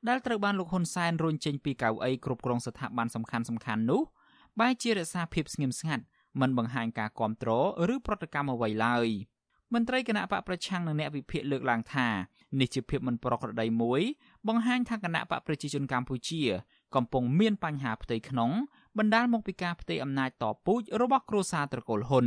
[0.08, 4.02] ដែលត្រូវបានលោកហ៊ុនសែនរុញចេញពីកៅអីគ្រប់គ្រងស្ថាប័នសំខាន់សំខាន់នោះ
[4.60, 6.04] បែរជារក្សាភាពស្ងៀមស្ងាត់
[6.40, 9.08] មិនបង្ហាញការគ្រប់គ្រងឬប្រតិកម្មអ្វីឡើយ
[9.74, 12.08] មន្ត្រីគណៈបកប្រឆាំងនិងអ្នកវិភាគលើកឡើងថា
[12.60, 14.00] នេះជាភាពមិនប្រក្រតីមួយ
[14.48, 16.42] បង្ហាញថាគណៈបកប្រជាជនកម្ពុជា
[16.94, 18.50] កំពុងមានបញ្ហាផ្ទៃក្នុង
[18.98, 22.26] បណ្ដាលមកពីការផ្ទេរអំណាចតពូជរបស់គ្រួសារត្រកូលហ៊ុន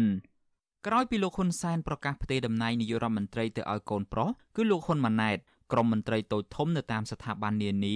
[0.87, 5.37] ក្រោយពីលោកហ៊ុនសែនប្រកាសផ្ទេរតំណែងនាយករដ្ឋមន្ត្រីទៅឲ្យកូនប្រុសគឺលោកហ៊ុនម៉ាណែត
[5.71, 7.95] ក្រុមមន្ត្រីតូចធំនៅតាមស្ថាប័ននានា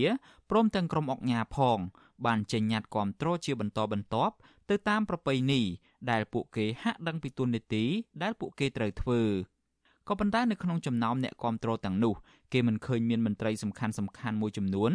[0.50, 1.80] ព្រមទាំងក្រុមអង្គការផង
[2.26, 4.36] បានចេញញត្តិគាំទ្រជាបន្តបន្ទាប់
[4.70, 5.62] ទៅតាមប្រពៃណី
[6.12, 7.86] ដែលពួកគេហាក់ដឹងពីទូនីតិ
[8.24, 9.22] ដែលពួកគេត្រូវធ្វើ
[10.10, 12.14] ក៏ប៉ុន្តែនៅក្នុងចំណោមអ្នកគាំទ្រទាំងនោះ
[12.54, 14.92] គេមិនឃើញមានមន្ត្រីសំខាន់សំខាន់មួយចំនួន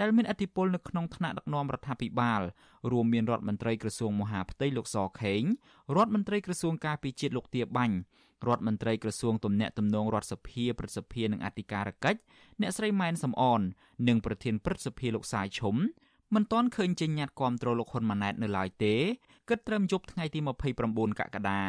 [0.00, 2.42] ដែលមានអធិបុលនៅក្នុងថ្នាក់ដឹកនាំរដ្ឋាភិបាល
[2.90, 5.42] រួមមានរដ្ឋមន្ត្រីក្រសួងមហាផ្ទៃលោកសខេង
[5.96, 7.96] រដ្ឋមន្ត្រីក្រសួងការពារជាតិលោកទាបាញ់
[8.48, 12.20] រដ្ឋមន្ត្រីក្រសួងទំនាក់ទំនងរដ្ឋសភាព្រឹទ្ធសភានិងអធិការកិច្ច
[12.60, 13.60] អ្នកស្រីម៉ែនសំអន
[14.08, 15.76] និងប្រធានព្រឹទ្ធសភាលោកសាយឈុំ
[16.34, 18.94] មិនទាន់ឃើញចេញញត្តិគាំទ្រលោកហ៊ុនម៉ាណែតនៅឡើយទេ
[19.48, 20.40] គិតត្រឹមយប់ថ្ងៃទី
[20.78, 21.62] 29កក្កដា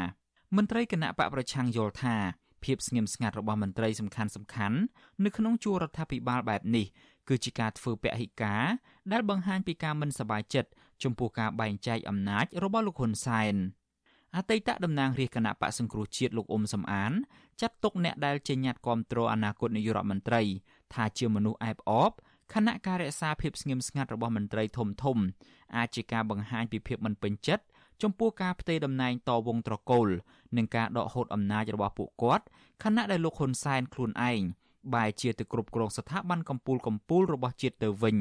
[0.56, 2.15] មន្ត្រីគណៈបកប្រឆាំងយល់ថា
[2.63, 4.78] ភាពស្ងៀមស្ងាត់របស់មន្ត្រីសំខាន់សំខាន់
[5.24, 6.86] នៅក្នុងជួររដ្ឋាភិបាលបែបនេះ
[7.28, 8.63] គឺជាការធ្វើពហិការ
[9.12, 10.70] ដែលបង្ហាញពីការមិនសប្បាយចិត្ត
[11.04, 13.56] ចំពោះការបែងចែកអំណាចរបស់លោកហ៊ុនសែន
[14.36, 17.12] អតីតតំណាងរាជគណៈបកសង្គ្រោះជាតិលោកអ៊ុំសំអាន
[17.62, 20.41] ចាត់ទុកអ្នកដែលចេញញត្តិគាំទ្រអនាគតនាយករដ្ឋមន្ត្រី
[20.93, 22.12] ថាជាមនុស្សអែបអប
[22.53, 25.17] ខណៈការរក្សាភាពស្ងៀមស្ងាត់របស់មន្ត្រីធំធំ
[25.77, 27.63] អាចជាការបង្ហាញពីភាពមិនពេញចិត្ត
[28.03, 30.07] ចំពោះការផ្ទេរតំណែងតវងត្រកូល
[30.57, 32.45] និងការដកហូតអំណាចរបស់ពួកគាត់
[32.83, 34.41] ខណៈដែលលោកហ៊ុនសែនខ្លួនឯង
[34.93, 38.17] បែរជាទៅគ្រប់គ្រងស្ថាប័នកម្ពុជាកម្ពុជារបស់ជាតិទៅវិញ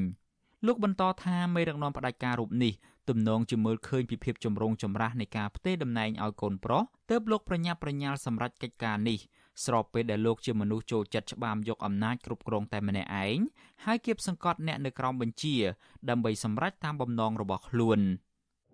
[0.67, 2.73] លោកបន្តថាមេដឹកនាំផ្ដាច់ការរូបនេះ
[3.09, 9.19] ទំនងជាមើលឃើញពីភាពចម្រូងចម្រាសនៃការផ្ទេរតំណែងឲ្យកូនប្រុសទើបលោកប្រញាប់ប្រញាល់សម្រេចកិច្ចការនេះ
[9.65, 13.39] ស្របពេលដែលលោកជាមនុស្សចូលចិត្តច្បាមយកអំណាចគ្រប់គ្រងតែម្នាក់ឯង
[13.85, 15.57] ហើយគៀបសង្កត់អ្នកនៅក្រោមបញ្ជា
[16.11, 18.01] ដើម្បីសម្រេចតាមបំណងរបស់ខ្លួន។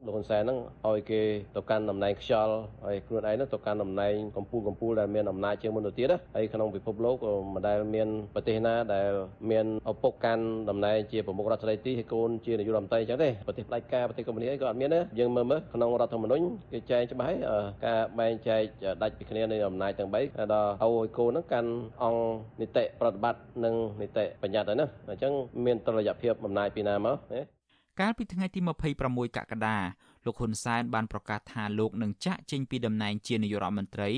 [0.05, 1.21] លោកហ៊ុនសែនហ្នឹងឲ្យគេ
[1.57, 2.55] ទៅកាន់តំណែងខ្យល់
[2.87, 7.17] ហើយខ្លួនឯងហ្នឹងទៅកាន់តំណែងកម្ពុជាកម្ពុជាដែលមានអំណាចជាងមុនទៅទៀតហើយក្នុងពិភពលោក
[7.55, 9.11] មិនដែលមានប្រទេសណាដែល
[9.51, 17.39] មានឪពុកកាន់តំណែងជាប្រមុខរដ្ឋស្ដីទីហើយកូនជានាយករដ្ឋមន្ត្រីអញ្ចឹងទេប្រទេសផ្ដាច់ការប្រទេសកុម្មុយនីអីក៏អត់មានដែរយើងមើលមើលក្នុងរដ្ឋធម្មនុញ្ញគេចែងច្បាស់ហើយ
[17.87, 18.63] ការបែងចែក
[19.03, 21.71] ដាច់ពីគ្នានៃអំណាចទាំង3ដល់ឲ្យកូនហ្នឹងកាន់
[22.03, 25.33] អង្គនីតិប្រតិបត្តិនិងនីតិបញ្ញត្តិហើយណាអញ្ចឹង
[25.65, 27.62] មានតុល្យភាពអំណាចពីណាមកណា
[28.01, 28.61] កាលពីថ្ងៃទី
[28.99, 29.79] 26កក្កដា
[30.25, 34.11] លោកហ៊ុនសែនបានប្រកាសថាលោកនឹងចាក់ចេញពីតំណែងជានាយករដ្ឋមន្ត្រី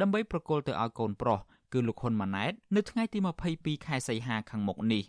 [0.00, 1.38] ដើម្បីប្រគល់ទៅឲ្យកូនប្រុស
[1.72, 3.18] គឺលោកហ៊ុនម៉ាណែតនៅថ្ងៃទី
[3.52, 5.04] 22ខែសីហាខាងមុខនេះ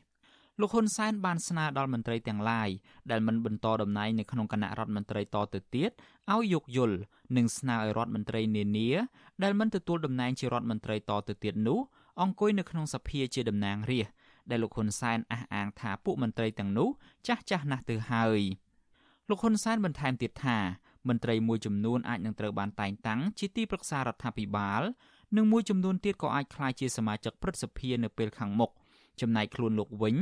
[0.60, 2.70] លោកហ៊ុនសែនបានស្នើដល់មន្ត្រីទាំងឡាយ
[3.12, 5.92] ដែលមិនបន្តតំណែងនៅក្នុងគណៈរដ្ឋមន្ត្រីតទៅទៀត
[6.34, 6.98] ឲ្យយោគយល់
[7.38, 8.90] និងស្នើឲ្យរដ្ឋមន្ត្រីនានា
[9.44, 11.80] ដែលមិនទទួលតំណែងជារដ្ឋមន្ត្រីតទៅទៀតនោះ
[12.22, 14.14] អង្គុយនៅក្នុងសភាជាតំណាងរាស្ត្រ
[14.50, 16.90] ដែលលោកហ៊ុនសែនអះអាងថាពួកមន្ត្រីទាំងនោះ
[17.28, 18.42] ចាស់ចាស់ណាស់ទៅហើយ
[19.30, 20.58] លោកហ៊ុនសែនបន្ថែមទៀតថា
[21.08, 24.82] មន្ត្រីមួយចំនួនអាចនឹងត្រូវបានតែងតាំងជាទីប្រឹក្សារដ្ឋាភិបាល
[25.38, 28.72] និងមួយចំនួនទៀតក៏អាចក្លាយជាសមាជិកព្រឹទ្ធសភានៅពេលខាងមុខ
[29.22, 30.16] ចំណែកខ្លួនលោកវិញ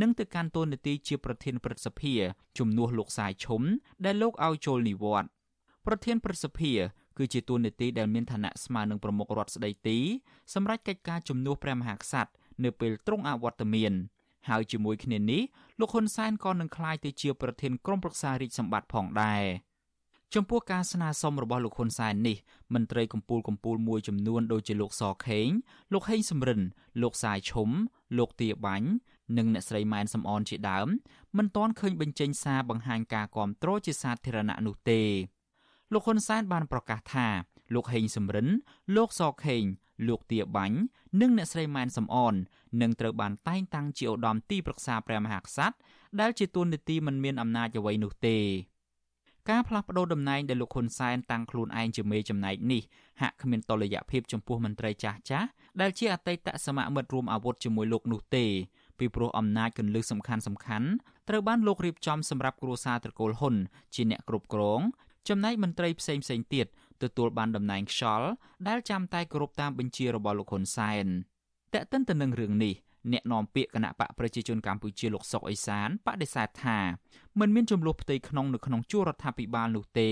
[0.00, 2.14] នឹងទៅកាន់តួនាទីជាប្រធានព្រឹទ្ធសភា
[2.58, 3.62] ជំនួសលោកសាយឈុំ
[4.04, 5.30] ដែលលោកឲ្យចូលនិវត្តន៍
[5.86, 6.72] ប្រធានព្រឹទ្ធសភា
[7.18, 9.98] គឺជាតួនាទីដែលមានឋានៈស្មើនឹងប្រមុខរដ្ឋស្ដីទី
[10.54, 12.30] សម្រាប់កិច្ចការជំនួសព្រះមហាក្សត្រ
[12.64, 13.92] នៅពេលទ្រង់អវត្តមាន
[14.48, 15.42] ហើយជាមួយគ្នានេះ
[15.78, 19.44] លោកហ៊ុនសែនក៏នឹងក្លាយទៅជាប្រធានក្រុមប្រឹក្សារាជសម្បត្តិផងដែរ
[20.34, 22.36] ចំពោះការស្នើសុំរបស់លោកហ៊ុនសែននេះ
[22.74, 25.48] មន្ត្រីកម្ពូលកម្ពូលមួយចំនួនដូចជាលោកសខេង
[25.92, 26.60] លោកហេងសំរិន
[27.02, 27.70] លោកសាយឈុំ
[28.18, 28.88] លោកទាបាញ់
[29.36, 30.88] និងអ្នកស្រីម៉ែនសំអនជាដើម
[31.36, 35.02] មិនទាន់ឃើញបញ្ចេញសារបង្ហាញការគាំទ្រជាសាធារណៈនោះទេ
[35.92, 37.28] លោកហ៊ុនសែនបានប្រកាសថា
[37.74, 38.48] លោកហេងសំរិន
[38.96, 39.64] លោកសខេង
[40.08, 40.78] លោកទាបាញ់
[41.20, 42.34] និងអ្នកស្រីម៉ែនសំអន
[42.80, 45.76] នឹងត្រូវបានតែងតាំងជាឧត្តមទីប្រឹក្សាព្រះមហាក្សត្រ
[46.20, 48.38] ដែលជាតួនាទីមិនមានអំណាចអ្វីនោះទេ
[49.50, 52.82] ការផ្លាស់ប្តូរតំណែងដែលលោកហ៊ុនសែនតាំងខ្លួនឯងជាមេចំណែកនេះ
[53.20, 55.48] ហាក់គ្មានតុល្យភាពចំពោះមន្ត្រីចាស់ចាស់
[55.80, 58.46] ដែលជាអតីតសមមិត្តរួមអាវុធជាមួយលោកនោះទេ
[58.98, 60.88] ពីព្រោះអំណាចកន្លឹះសំខាន់សំខាន់
[61.28, 63.54] ត្រូវបានលោករៀបចំសម្រាប់គ្រួសារត្រកូលហ៊ុន
[63.94, 64.80] ជាអ្នកគ្រប់គ្រង
[65.28, 66.66] ចំណែកមន្ត្រីផ្សេងផ្សេងទៀត
[67.02, 68.28] ទទួលបានតំណែងខ្យល់
[68.68, 71.06] ដែលចាំតែគោរពតាមបញ្ជារបស់លោកហ៊ុនសែន
[71.74, 72.74] តែកតិនទៅនឹងរឿងនេះ
[73.12, 76.78] អ្នកនាំពាក្យគណៈបកប្រជាជនកម្ពុជាលោកសុកអេសានបដិសេធថា
[77.40, 80.10] មិនមានចំនួនផ្ទៃក្នុងនៅក្នុងជួររដ្ឋាភិបាលនោះទេ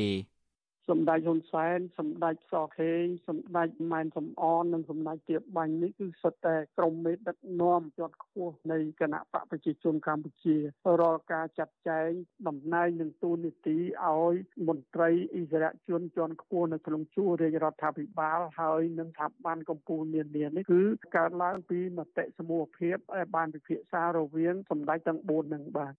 [0.90, 10.56] សម្ដេចហ៊ុនសែនសម្ដេចសខេងសម្ដេចម៉ែនសំអននិងសម្ដេចទៀបបាញ់នេះគឺសុទ្ធតែក្រុមមេដឹកនាំជាន់ខ្ពស់នៃគណៈបកប្រជាជនកម្ពុជា
[11.00, 12.10] រាល់ការចាត់ចែង
[12.48, 14.34] តំណែងនិងទូនីតិឲ្យ
[14.68, 20.82] មន្ត្រីអិសរាជជនជាន់ខ្ពស់នៅក្នុងជួររាជរដ្ឋាភិបាលហើយនិងស្ថាប័នកម្ពុជានានានេះគឺ
[21.16, 25.94] កើតឡើងពីមតិសមូហភាពដែលបានពិភាក្សារវាងសម្ដេចទាំង4នឹងបាទ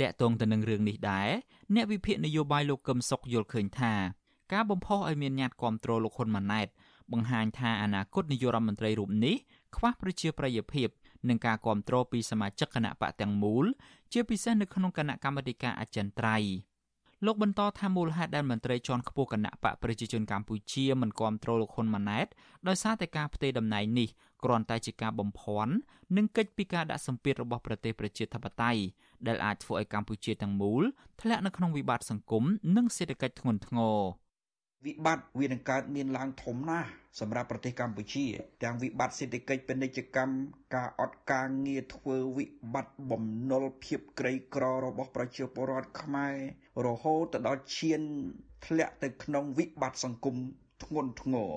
[0.00, 1.28] តកតងទៅនឹងរឿងនេះដែរ
[1.74, 3.94] អ្នកវិភាគនយោបាយលោកកឹមសុខយល់ឃើញថា
[4.52, 6.68] ការបំផុសឲ្យមានញត្តិគាំទ្រលោកហ៊ុនម៉ាណែត
[7.12, 9.36] បង្ហាញថាអនាគតនាយករដ្ឋមន្ត្រីរូបនេះ
[9.76, 10.88] ខ្វះប្រជាប្រិយភាព
[11.28, 13.66] នឹងការគាំទ្រពីសមាជិកគណៈបកទាំងមូល
[14.12, 16.52] ជាពិសេសនៅក្នុងគណៈកម្មាធិការអចិន្ត្រៃយ៍
[17.26, 22.26] លោកបន្តថាមូលហេតុដែលមន្ត្រីជាន់ខ្ពស់គណៈបកប្រជាជនកម្ពុជាមិនគាំទ្រលោកហ៊ុនម៉ាណែត
[22.68, 24.08] ដោយសារតែការផ្ទេរតំណែងនេះ
[24.44, 25.72] គ្រាន់តែជាការបំភាន់
[26.16, 28.80] និងកិច្ចពីការដាក់សម្ពាធរបស់ប្រទេសប្រជាធិបតេយ្យ
[29.26, 30.82] ដែលអាចធ្វើឲ្យកម្ពុជាទាំងមូល
[31.20, 32.44] ធ្លាក់នៅក្នុងវិបត្តិសង្គម
[32.76, 33.98] និងសេដ្ឋកិច្ចធ្ងន់ធ្ងរ
[34.86, 36.88] វិបត្តិវានឹងកើតមានឡើងធំណាស់
[37.20, 38.24] សម្រាប់ប្រទេសកម្ពុជា
[38.62, 40.34] ទាំងវិបត្តិសេដ្ឋកិច្ចពាណិជ្ជកម្ម
[40.74, 46.36] ការអត់ការងារធ្វើវិបត្តិបំណុលភាពក្រីក្ររបស់ប្រជាពលរដ្ឋខ្មែរ
[46.86, 48.00] រហូតទៅដល់ឈាន
[48.66, 50.36] ធ្លាក់ទៅក្នុងវិបត្តិសង្គម
[50.84, 51.52] ធ្ងន់ធ្ងរ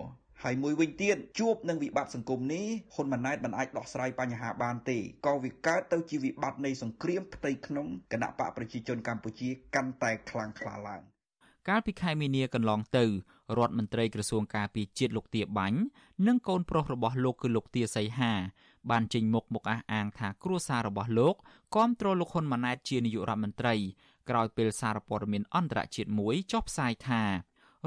[0.46, 11.02] ហើយមួយវិញទៀតជួបនឹងវិបត្តិសង្គមនេះហ៊ុនម៉ាណែតមិនអាចដោះស្រាយបញ្ហាបានទេក៏វាកើតទៅជាវិបត្តិនៃសង្គ្រាមផ្ទៃក្នុងគណៈបកប្រជាជនកម្ពុជាកាន់តែខ្លាំងក្លាឡើង
[11.70, 13.06] កាលពីខែមីនាកន្លងទៅ
[13.58, 15.80] រដ្ឋមន្ត្រីក្រសួងការពារជាតិលោកទាបាញ់
[16.28, 18.34] និងកូនប្រុសរបស់លោកគឺលោកទាសីហា
[18.92, 21.36] បានចេញមុខមកអះអាងថាគ្រួសាររបស់លោក
[21.76, 23.76] គាំទ្រលោកហ៊ុនម៉ាណែតជានាយករដ្ឋមន្ត្រី
[24.30, 27.24] ក្រោយពេលសារព័ត៌មានអន្តរជាតិមួយចុះផ្សាយថា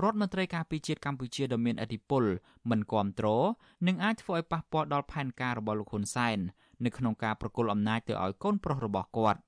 [0.03, 2.25] រដ្ឋមន្ត្រីការពារជាតិកម្ពុជាដ៏មានឥទ្ធិពល
[2.71, 3.45] មិនគ្រប់គ្រង
[3.87, 6.39] នឹងអាចធ្វើឲ្យប៉ះពាល់ដល់ផែនការរបស់លោកហ៊ុនសែន
[6.85, 9.41] នៅក្នុងការប្រគល់អំណាចទៅឲ្យកូនប្រុសរបស់គាត់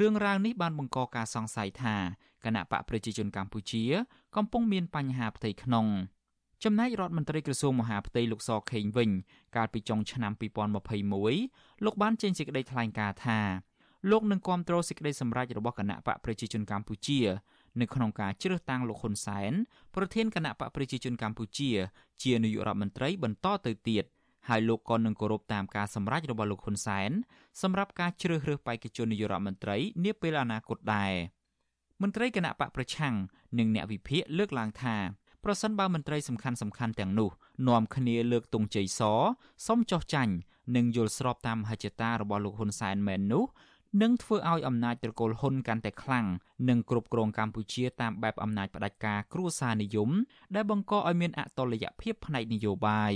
[0.00, 1.96] រឿងរ៉ាវនេះបានបង្កការសង្ស័យថា
[2.44, 3.84] គណៈបកប្រជាជនកម្ពុជា
[4.36, 5.86] កំពុងមានបញ្ហាផ្ទៃក្នុង
[6.64, 9.10] ចំណែករដ្ឋមន្ត្រីក្រសួងមហាផ្ទៃលោកសខេងវិញ
[9.56, 10.32] កាលពីចុងឆ្នាំ
[11.08, 13.40] 2021លោកបានចេញសេចក្តីថ្លែងការណ៍ថា
[14.10, 17.18] លោកនឹងគាំទ្រសេចក្តីសម្រេចរបស់គណៈបកប្រជាជនកម្ពុជា
[17.80, 19.52] នៅក្នុងការជ្រើសតាំងលោកហ៊ុនសែន
[19.94, 21.70] ប្រធានគណៈបកប្រជាជនកម្ពុជា
[22.22, 24.04] ជានាយករដ្ឋមន្ត្រីបន្តទៅទៀត
[24.48, 27.10] ហើយលោកក៏នឹងគោរពតាមការសម្រេចរបស់លោកហ៊ុនសែន
[27.62, 31.12] សម្រាប់ការជ្រើសរើសបេក្ខជននាយករដ្ឋមន្ត្រីនាពេលអនាគតដែរ
[32.02, 33.14] មន្ត្រីគណៈបកប្រឆាំង
[33.58, 34.96] និងអ្នកវិភាគលើកឡើងថា
[35.44, 37.30] ប្រសិនបើមន្ត្រីសំខាន់សំខាន់ទាំងនោះ
[37.68, 39.00] នាំគ្នាលើកទង់ជ័យស
[39.66, 40.34] សុំចោះចាញ់
[40.76, 43.44] និងយល់ស្របតាមមហិច្ឆតារបស់លោកហ៊ុនសែនមែននោះ
[44.00, 46.26] នឹងធ្វើឲ្យអំណាចត្រកូលហ៊ុនកាន់តែខ្លាំង
[46.68, 50.10] និងគ្រប់គ្រងកម្ពុជាតាមបែបអំណាចផ្ដាច់ការគ្រួសារនិយម
[50.54, 53.12] ដែលបង្កឲ្យមានអតុល្យភាពផ្នែកនយោបាយ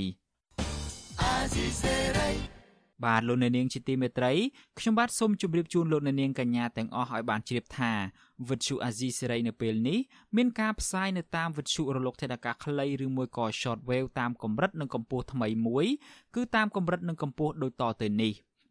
[3.05, 4.33] បាទលោកអ្នកនាងជាទីមេត្រី
[4.79, 7.93] ខ្ញុំបាទសូមជម្រាបជូនលោកអ្នកនាងកញ្ញាទាំងអស់ឲ្យបានជ្រាបថា
[8.49, 9.99] វិទ្យុអាស៊ីសេរីនៅពេលនេះ
[10.37, 15.87] មានការផ្សាយនៅតាមវិទ្យុរលកថេដាកាខ្លីឬមួយក៏ short wave តាមកម្រិតនិងកម្ពស់ថ្មីមួយ
[16.35, 18.35] គឺតាមកម្រិតនិងកម្ពស់ដូចតទៅនេះ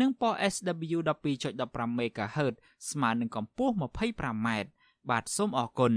[0.00, 2.54] និងប៉ុស SW 12.15 MHz
[2.90, 4.48] ស្មើនឹងកម្ពស់ 25m
[5.10, 5.94] បាទសូមអរគុណ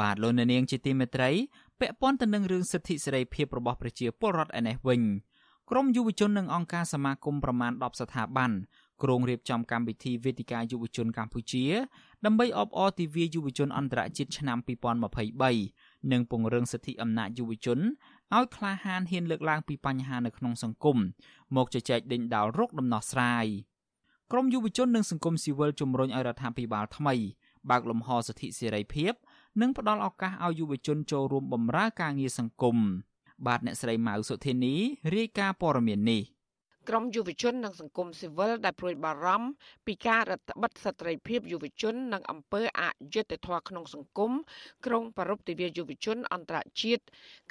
[0.00, 1.30] បាទលោកនាងជាទីមេត្រី
[1.80, 5.02] ពាក់ព័ន្ធទៅនឹងរឿងសិទ្ធិសេរីភាពរបស់ប្រជាពលរដ្ឋឯនេះវិញ
[5.70, 8.50] ក្រមយុវជននិងអង្គការសមាគមប្រមាណ10ស្ថាប័ន
[9.02, 11.64] គ្រងរៀបចំកម្មវិធីវេទិកាយុវជនកម្ពុជា
[12.26, 14.58] ដើម្បីអបអរទិវាយុវជនអន្តរជាតិឆ្នាំ
[15.34, 17.78] 2023និងពង្រឹងសិទ្ធិអំណាចយុវជន
[18.36, 20.98] ឲ្យក្លាហានហ៊ានលើកឡើងពីបញ្ហានៅក្នុងសង្គម
[21.56, 23.46] មកជជែកដេញដោលរកដំណោះស្រាយ
[24.32, 27.14] ក្រមយុវជននិងសង្គមស៊ីវិលជំរុញឲ្យរដ្ឋាភិបាលថ្មី
[27.70, 29.12] បើកលំហសិទ្ធិសេរីភាព
[29.60, 32.76] និងផ្ដល់ឱកាសឲ្យយុវជនចូលរួមបម្រើការងារសង្គម
[33.46, 34.74] បាទអ្នកស្រីម៉ៅសុធានី
[35.14, 36.22] រាយការណ៍ព័ត៌មាននេះ
[36.88, 39.50] ក្រមយុវជននិងសង្គមស៊ីវិលដែលព្រួយបារម្ភ
[39.86, 42.82] ពីការរដ្ឋបិទសិទ្ធិភាពយុវជននិងអំពើអ
[43.14, 44.32] យុត្តិធម៌ក្នុងសង្គម
[44.86, 47.02] ក្រុងប្រពៃទិវាយុវជនអន្តរជាតិ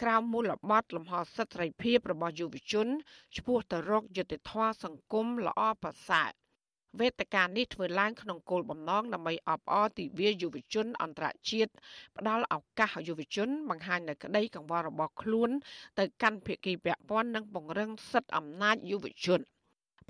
[0.02, 2.88] ក្រៅមូលបត្រលំហសិទ្ធិភាពរបស់យុវជន
[3.36, 6.32] ឆ្ពោះទៅរកយុត្តិធម៌សង្គមល្អប្រសើរ
[7.00, 11.72] វេទិកានេះធ្វើឡើងក្នុងគោលបំណងដើម្បីអបអរទិវាយុវជនអន្តរជាតិ
[12.18, 15.50] ផ្ដល់ឱកាសឲ្យយុវជន បង្ហាញនៅក្តីកង្វល់របស់ខ្លួន
[16.00, 19.42] ទៅកាន់ភាគីពាក់ព័ន្ធនិងពង្រឹងសិទ្ធិអំណាចយុវជន។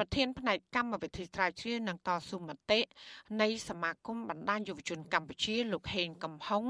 [0.02, 2.80] ប្រធានផ្នែកកម្មវិធីស្រាវជ្រាវនិងតស៊ូមតិ
[3.42, 6.64] នៃសមាគមបណ្ដាញយុវជនកម្ពុជាលោកហេងកំហុង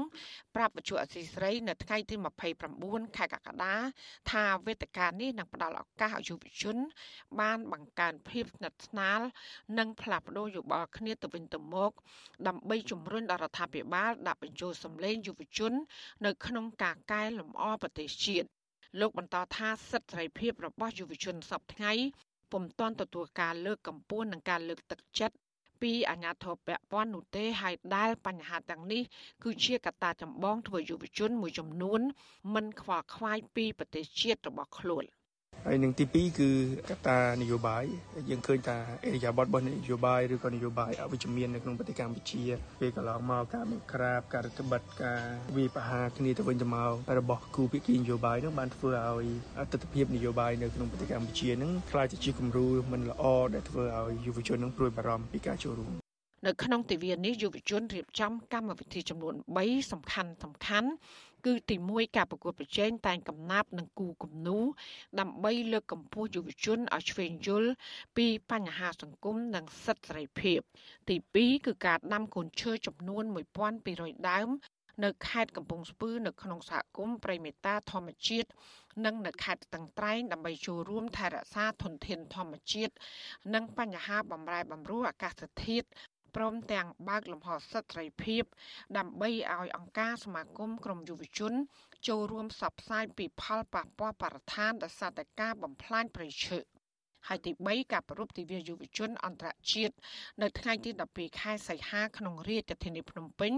[0.54, 2.14] ប្រាប់វិទ្យុអសីស្រីនៅថ្ងៃទី
[2.66, 3.74] 29ខែកក្កដា
[4.30, 6.76] ថាវេទិកានេះនឹងផ្ដល់ឱកាសឲ្យយុវជន
[7.40, 9.20] បានបង្កើនភាពស្និទ្ធស្នាល
[9.78, 11.92] និងផ្លាស់ប្ដូរយោបល់គ្នាទៅវិញទៅមក
[12.48, 15.72] ដើម្បីជំរុញដល់រដ្ឋាភិបាលដាក់បញ្ចូលសម្លេងយុវជន
[16.26, 18.48] នៅក្នុងការកែលម្អប្រទេសជាតិ
[19.00, 21.94] លោកបន្តថាសិទ្ធិសេរីភាពរបស់យុវជនសពថ្ងៃ
[22.52, 25.36] ពុំទាន់ទទួលការលើកកម្ពស់និងការលើកទឹកចិត្ត
[25.82, 29.02] ពីអាជ្ញាធរពាក់ព័ន្ធនោះទេហើយដែលបញ្ហាទាំងនេះ
[29.44, 32.00] គឺជាកត្តាចម្បងធ្វើយុវជនមួយចំនួន
[32.54, 35.04] មិនខ្វល់ខ្វាយពីប្រទេសជាតិរបស់ខ្លួន។
[35.66, 36.50] ហើយនឹងទី2គឺ
[36.90, 37.84] កត្តានយោបាយ
[38.30, 42.42] យើងឃើញថាអេរយាប័តរបស់នយោបាយឬក៏នយោបាយអវិជ្ជមាននៅក្នុងប្រទេសកម្ពុជា
[42.80, 45.22] ពេលកន្លងមកការបង្ក្រាបការរដ្ឋបិទការ
[45.56, 49.26] វាយប្រហារគ្នាទៅវិញទៅមករបស់គូភាគីនយោបាយនឹងបានធ្វើឲ្យ
[49.72, 55.92] ទស្សនវិជ្ជានយោបាយនៅក្នុងប្រទេសកម្ពុជានឹងខ្លាចជាគំរូមិនល្អដែលធ្វើឲ្យយុវជននឹងព្រួយបារម្ភពីការចូលរួម
[56.46, 60.90] នៅក្នុងទិវានេះយុវជនរៀបចំកម្មវិធីចំនួន3សំខាន់សំខាន់
[61.46, 64.58] គឺទី1ការប្រកួតប្រជែងតែងកំណាប់និងគូគំនូ
[65.20, 67.70] ដើម្បីលើកកម្ពស់យុវជនឲ្យឆ្វេងយល់
[68.16, 70.60] ពីបញ្ហាសង្គមនិងសិទ្ធិសេរីភាព
[71.08, 73.24] ទី2គឺការដាំកូនឈើចំនួន
[73.76, 74.48] 1200ដើម
[75.04, 78.48] នៅខេត្តកំពង់ស្ពឺនៅក្នុងសហគមន៍ព្រៃមេតាធម្មជាតិ
[79.04, 82.92] និងនៅខេត្តស្ទឹងត្រែងដើម្បីចូលរួមថែរក្សាធនធានធម្មជាតិ
[83.54, 85.88] និងបញ្ហាបំរែបំរួលអាកាសធាតុ
[86.36, 88.42] ព្រមទាំងបើកលំហសិទ្ធិសេរីភាព
[88.98, 91.52] ដើម្បីឲ្យអង្គការសមាគមក្រមយុវជន
[92.08, 96.58] ចូលរួមផ្សព្វផ្សាយពីផលប៉ះពាល់បរិស្ថានដោយសារតែការបំផ្លាញព្រៃឈើ
[97.28, 99.94] ហើយទី3ការប្រពៃទិវាយុវជនអន្តរជាតិ
[100.42, 103.52] នៅថ្ងៃទី12ខែសីហាក្នុងរាជធានីភ្នំពេញ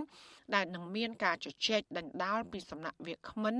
[0.54, 3.56] ដែលនឹងមានការជជែកដេញដោលពីសំណាក់វាគ្មិន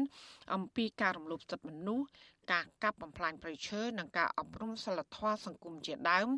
[0.55, 2.07] អំពីការរំលោភសិទ្ធិមនុស្ស
[2.53, 6.29] ការកាប់បំផ្លាញព្រៃឈើនិងការអប់រំសិលធម៌សង្គមជាដើម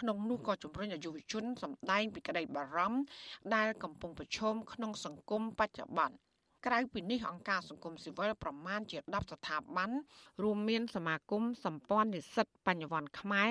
[0.00, 3.00] ក្នុងនោះក៏ជំរុញឲ្យយុវជនសម្ដែងពីក្តីបារម្ភ
[3.54, 6.23] ដែលកំពុងប្រឈមក្នុងសង្គមបច្ចុប្បន្ន
[6.66, 9.90] ក្រៅពីនេះអង្គការសង្គមស៊ីវិលប្រមាណជា10ស្ថាប័ន
[10.42, 13.50] រួមមានសមាគមសម្ព័ន្ធនិស្សិតបញ្ញវន្តខ្មែរ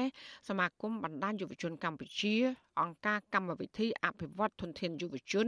[0.50, 2.36] សមាគមបណ្ដាញយុវជនកម្ពុជា
[2.82, 5.48] អង្គការកម្មវិធីអភិវឌ្ឍធនធានយុវជន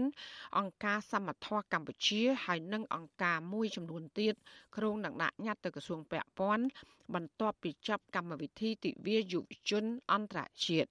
[0.57, 4.33] អង្គការសមត្ថៈកម្ពុជាហើយនិងអង្គការមួយចំនួនទៀត
[4.77, 6.65] ក្រុងនឹងដាក់ញត្តិទៅក្រសួងពាក់ព័ន្ធ
[7.13, 10.89] បន្ទាប់ពីចាប់កម្មវិធីទិវាយុវជនអន្តរជាតិ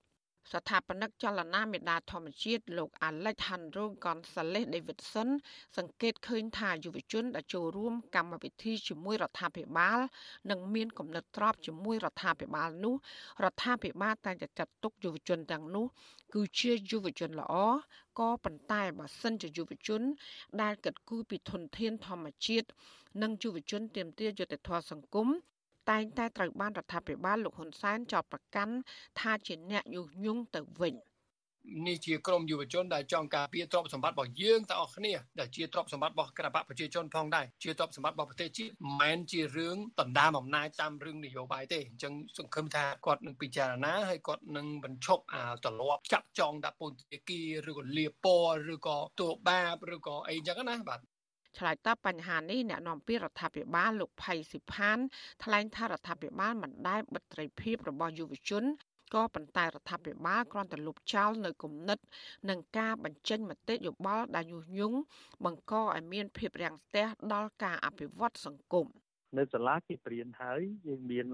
[0.53, 5.29] ស្ថាបនិកចលនាមេដាធម្មជាតិលោក Alejandro Gonzalez Davidson
[5.77, 9.99] សង្កេតឃើញថាយុវជនដែលចូលរួមកម្មវិធីជាមួយរដ្ឋាភិបាល
[10.51, 12.95] និងមានគំនិតទ្របជាមួយរដ្ឋាភិបាលនោះ
[13.45, 15.87] រដ្ឋាភិបាលតែងតែចាត់ទុកយុវជនទាំងនោះ
[16.35, 17.55] គឺជាយុវជនល្អ
[18.19, 20.03] ក៏ប៉ុន្តែបើសិនជាយុវជន
[20.63, 22.69] ដែលកិត្តគូពីធនធានធម្មជាតិ
[23.23, 25.29] និងយុវជនទាមទារយុត្តិធម៌សង្គម
[25.91, 28.75] តែងតែត្រូវបានរដ្ឋាភិបាលលោកហ៊ុនសែនចោទប្រកាន់
[29.21, 30.95] ថាជាអ្នកយុះញង់ទៅវិញ
[31.87, 51.01] នេះជាក្រមយុវជនដែលចង់ការពារទ្រព្យសម្បត្តិរបស់យើងទាំងអស់គ្នាដែលជាទ្រព្យសម្បត្តិរបស់គណបកប្រជាជនផងដែរជាទ្រព្យសម្បត្តិរបស់ប្រទេសជាតិមិនមែនជារឿងដណ្ដើមអំណាចតាមរឿងនយោបាយទេអញ្ចឹងសង្ឃឹមថាគាត់នឹងពិចារណាហើយគាត់នឹងបញ្ឈប់អាទម្លាប់ចាក់ចងដាក់ពន្ធនាគារឬក៏លាពណ៌ឬក៏ទោបាបឬក៏អីអញ្ចឹងណាបាទ
[51.59, 54.99] ឆ្លើយតបបញ្ហានេះអ្នកនាំពាក្យរដ្ឋាភិបាលលោកផៃស៊ីផាន
[55.45, 58.65] ថ្លែងថារដ្ឋាភិបាលមិនដែលបិទត្រីភាពរបស់យុវជន
[59.15, 61.99] ក៏ប៉ុន្តែរដ្ឋាភិបាលគ្រាន់តែលុបចោលនៅគំនិត
[62.49, 64.99] និងការបញ្ចេញមតិយោបល់ដែលញុះញង់
[65.45, 68.87] បង្កឲ្យមានភាពរាំងស្ទះដល់ការអភិវឌ្ឍសង្គម
[69.39, 71.27] នៅសាលាគេព្រៀនហើយយើងមាន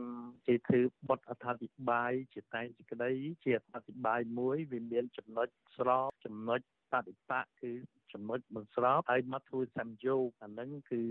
[0.47, 3.11] គេធ្វើបទអត្ថាធិប្បាយជាតែងសេចក្តី
[3.45, 6.61] ជាអត្ថាធិប្បាយមួយវាមានចំណុចស្របចំណុច
[6.93, 7.73] បដិបកគឺ
[8.13, 11.03] ចំណុចមិនស្របហើយមកធ្វើសំយោគអាហ្នឹងគឺ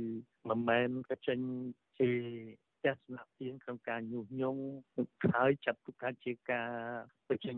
[0.49, 0.89] មិនមែន
[1.27, 1.39] ចេញ
[1.99, 2.11] ជា
[2.85, 4.63] ទស្សនៈទៀងក្នុងការញុះញង់
[5.35, 6.69] ហើយចាត់ទុកថាជាការ
[7.29, 7.57] បញ្ចេញ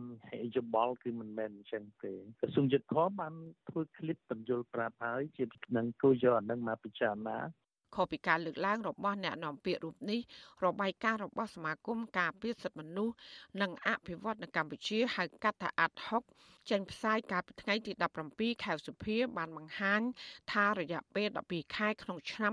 [0.55, 3.33] យោបល់គឺមិនមែនអញ្ចឹងទេក្រសួងយុទ្ធភ័ពបាន
[3.69, 5.45] ធ្វើឃ្លីបបញ្យលប្រាប់ហើយជា
[5.77, 7.37] នឹងគូយកអានឹងមកពិចារណា
[7.95, 10.19] ខុសពីការលើកឡើងរបស់អ្នកនាំពាក្យរូបនេះ
[10.65, 13.15] របាយការណ៍របស់សមាគមការពារសិទ្ធិមនុស្ស
[13.61, 16.23] និងអភិវឌ្ឍនៅកម្ពុជាហៅកាត់ថាអាត់ហុក
[16.69, 17.91] ចេញផ្សាយកាលពីថ្ងៃទី
[18.27, 20.01] 17ខែសុភាបានបង្ហាញ
[20.51, 22.51] ថារយៈពេល12ខែក្នុងឆ្នាំ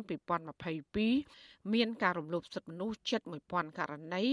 [1.07, 3.21] 2022មានការរំលោភសិទ្ធិមនុស្សជិត
[3.51, 4.25] 1000ករណី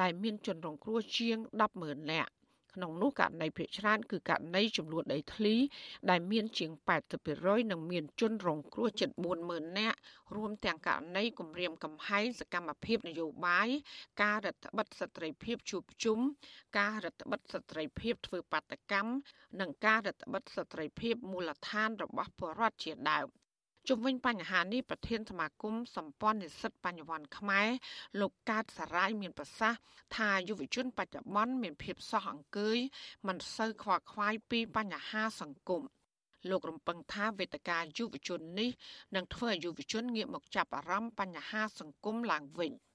[0.00, 1.36] ដែលមានជនរងគ្រោះជាង
[1.74, 2.30] 100,000នាក់
[2.78, 5.54] ក្នុងនោះករណីភាគច្រើនគឺករណីចំនួនដីធ្លី
[6.10, 6.70] ដែលមានជាង
[7.20, 9.10] 80%និងមានជនរងគ្រោះជិត
[9.44, 9.98] 40000នាក់
[10.36, 13.68] រួមទាំងករណីគម្រាមកំហែងសកម្មភាពនយោបាយ
[14.22, 16.18] ការរដ្ឋបិទសិទ្ធិភាពជួបជុំ
[16.78, 19.12] ការរដ្ឋបិទសិទ្ធិភាពធ្វើបាតកម្ម
[19.60, 23.28] និងការរដ្ឋបិទសិទ្ធិភាពមូលដ្ឋានរបស់ប្រជារដ្ឋជាដើម
[23.88, 27.68] ជុំវិញបញ្ហានេះប្រធានសមាគមសម្ព័ន្ធនិស្សិតបញ្ញវន្តខ្មែរ
[28.20, 29.80] លោកកើតសារាយមានប្រសាសន៍
[30.16, 32.78] ថាយុវជនបច្ចុប្បន្នមានភាពសោះអង្គើយ
[33.26, 35.82] មិនសូវខ្វល់ខ្វាយពីបញ្ហាសង្គម
[36.50, 38.70] លោករំពឹងថាវេទិកាយុវជននេះ
[39.14, 42.72] នឹងធ្វើឲ្យយុវជនងាកមកចាប់អារម្មណ៍បញ្ហាសង្គមឡើងវិញ។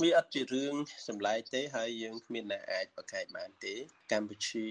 [0.00, 0.74] វាអត់ជារឿង
[1.08, 3.74] សម្លែកទេហើយយើងគ្មានអ្នកអាចប្រកែកបានទេ
[4.12, 4.66] កម្ពុជា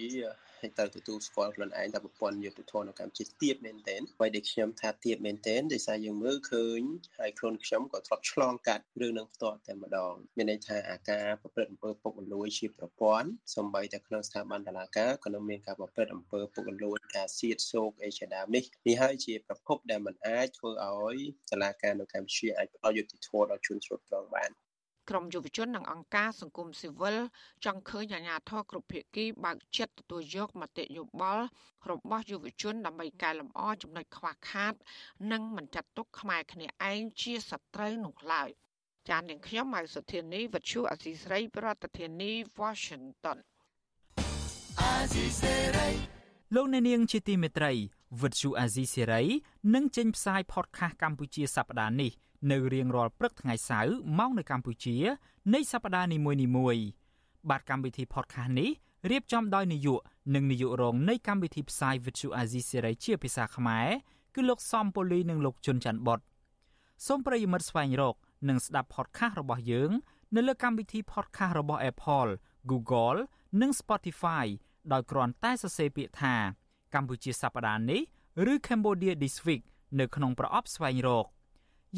[0.60, 6.82] ហើយត្រូវទទួលស្គាល់ខ្លួនឯងថាប្រព័ន្ធយុទ្ធធននៅកម្ពុជាទៀបមែនទែនអ្វីដែលខ្ញុំថាទៀបមែនទែនដោយសារយើងមើលឃើញ
[7.20, 21.18] ហើយខ្លួនខ្ញុំក៏ធ្លាប់ឆ្លងកាត់រឿងនឹងផ្ទាល់តែម្ដងមានន័យថាអាការប្រព្រឹត្តអំពើពុករលួយជាប្រព័ន្ធសម្បីតែក្នុងស្ថាប័នតុលាការក៏នៅមានការប្រព្រឹត្តអំពើពុករលួយការសៀតសោកអីជាដើមនេះនេះហើយជាប្រភពដែលมันអាចធ្វើឲ្យ
[21.52, 24.52] តុលាការនៅកម្ពុជាអាចផ្ដល់យុត្តិធម៌ដល់ជនស្រុតត្រង់បាន
[25.10, 27.18] ក្រមយុវជន និងអង្គការសង្គមស៊ីវិល
[27.66, 31.46] ចង់ឃើញអាជ្ញាធរគ្រប់ភាគីបើកចិត្តទទួលយកមតិយោបល់
[31.90, 34.74] របស់យុវជន ដើម្បីកែលម្អចំណុចខ្វះខាត
[35.32, 38.50] និងមិនចាត់ទុកខ្មែរគ្នាឯងជាសត្រូវនោះឡើយ
[39.10, 43.38] ចាននាងខ្ញុំម៉ៅសុធានីវិទ្យុអសីស្រី ប្រធានាធិបតី Washington
[44.82, 45.90] អាស៊ីសេរី
[46.56, 47.74] លោកអ្នកនាងជាទីមេត្រី
[48.22, 49.24] វិទ្យុអាស៊ីសេរី
[49.76, 52.12] នឹងចេញផ្សាយ podcast កម្ពុជាសប្តាហ៍នេះ
[52.52, 54.98] នៅរៀងរាល់ព្រឹកថ្ងៃសៅរ៍ម៉ោងនៅកម្ពុជា
[55.54, 56.18] នៃសប្តាហ៍នី
[56.58, 56.86] មួយៗ
[57.50, 58.70] បាទកម្មវិធី podcast នេះ
[59.12, 60.02] រៀបចំដោយនាយក
[60.36, 63.88] និងនាយករងនៃកម្មវិធីផ្សាយ Vuthu Azizi Serai ជាភាសាខ្មែរ
[64.36, 66.20] គឺលោកសំពូលីនិងលោកជុនច័ន្ទបត
[67.08, 68.16] សូមប្រិយមិត្តស្វែងរក
[68.50, 69.92] និងស្ដាប់ podcast របស់យើង
[70.36, 72.32] នៅលើកម្មវិធី podcast របស់ Apple,
[72.72, 73.20] Google
[73.62, 74.46] និង Spotify
[74.92, 76.36] ដោយគ្រាន់តែសរសេរពាក្យថា
[76.94, 78.02] កម្ពុជាសប្តាហ៍នេះ
[78.52, 79.64] ឬ Cambodia This Week
[80.00, 81.26] នៅក្នុងប្រអប់ស្វែងរក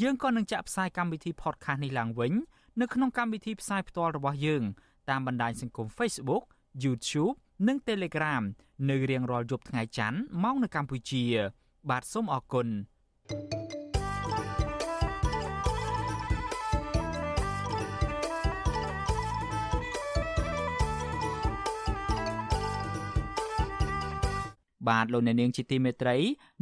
[0.02, 2.32] យើងក៏នឹងចាក់ផ្សាយកម្មវិធី podcast នេះឡើងវិញ
[2.80, 4.62] នៅក្នុងកម្មវិធីផ្សាយផ្ទាល់របស់យើង
[5.10, 6.44] តាមបណ្ដាញសង្គម Facebook
[6.84, 7.34] YouTube
[7.68, 8.42] និង Telegram
[8.90, 11.24] នៅរៀងរាល់យប់ថ្ងៃច័ន្ទម៉ោងនៅកម្ពុជា
[11.90, 12.68] បាទសូមអរគុណ
[24.88, 26.16] បាទលោកអ្នកនាងជាទីមេត្រី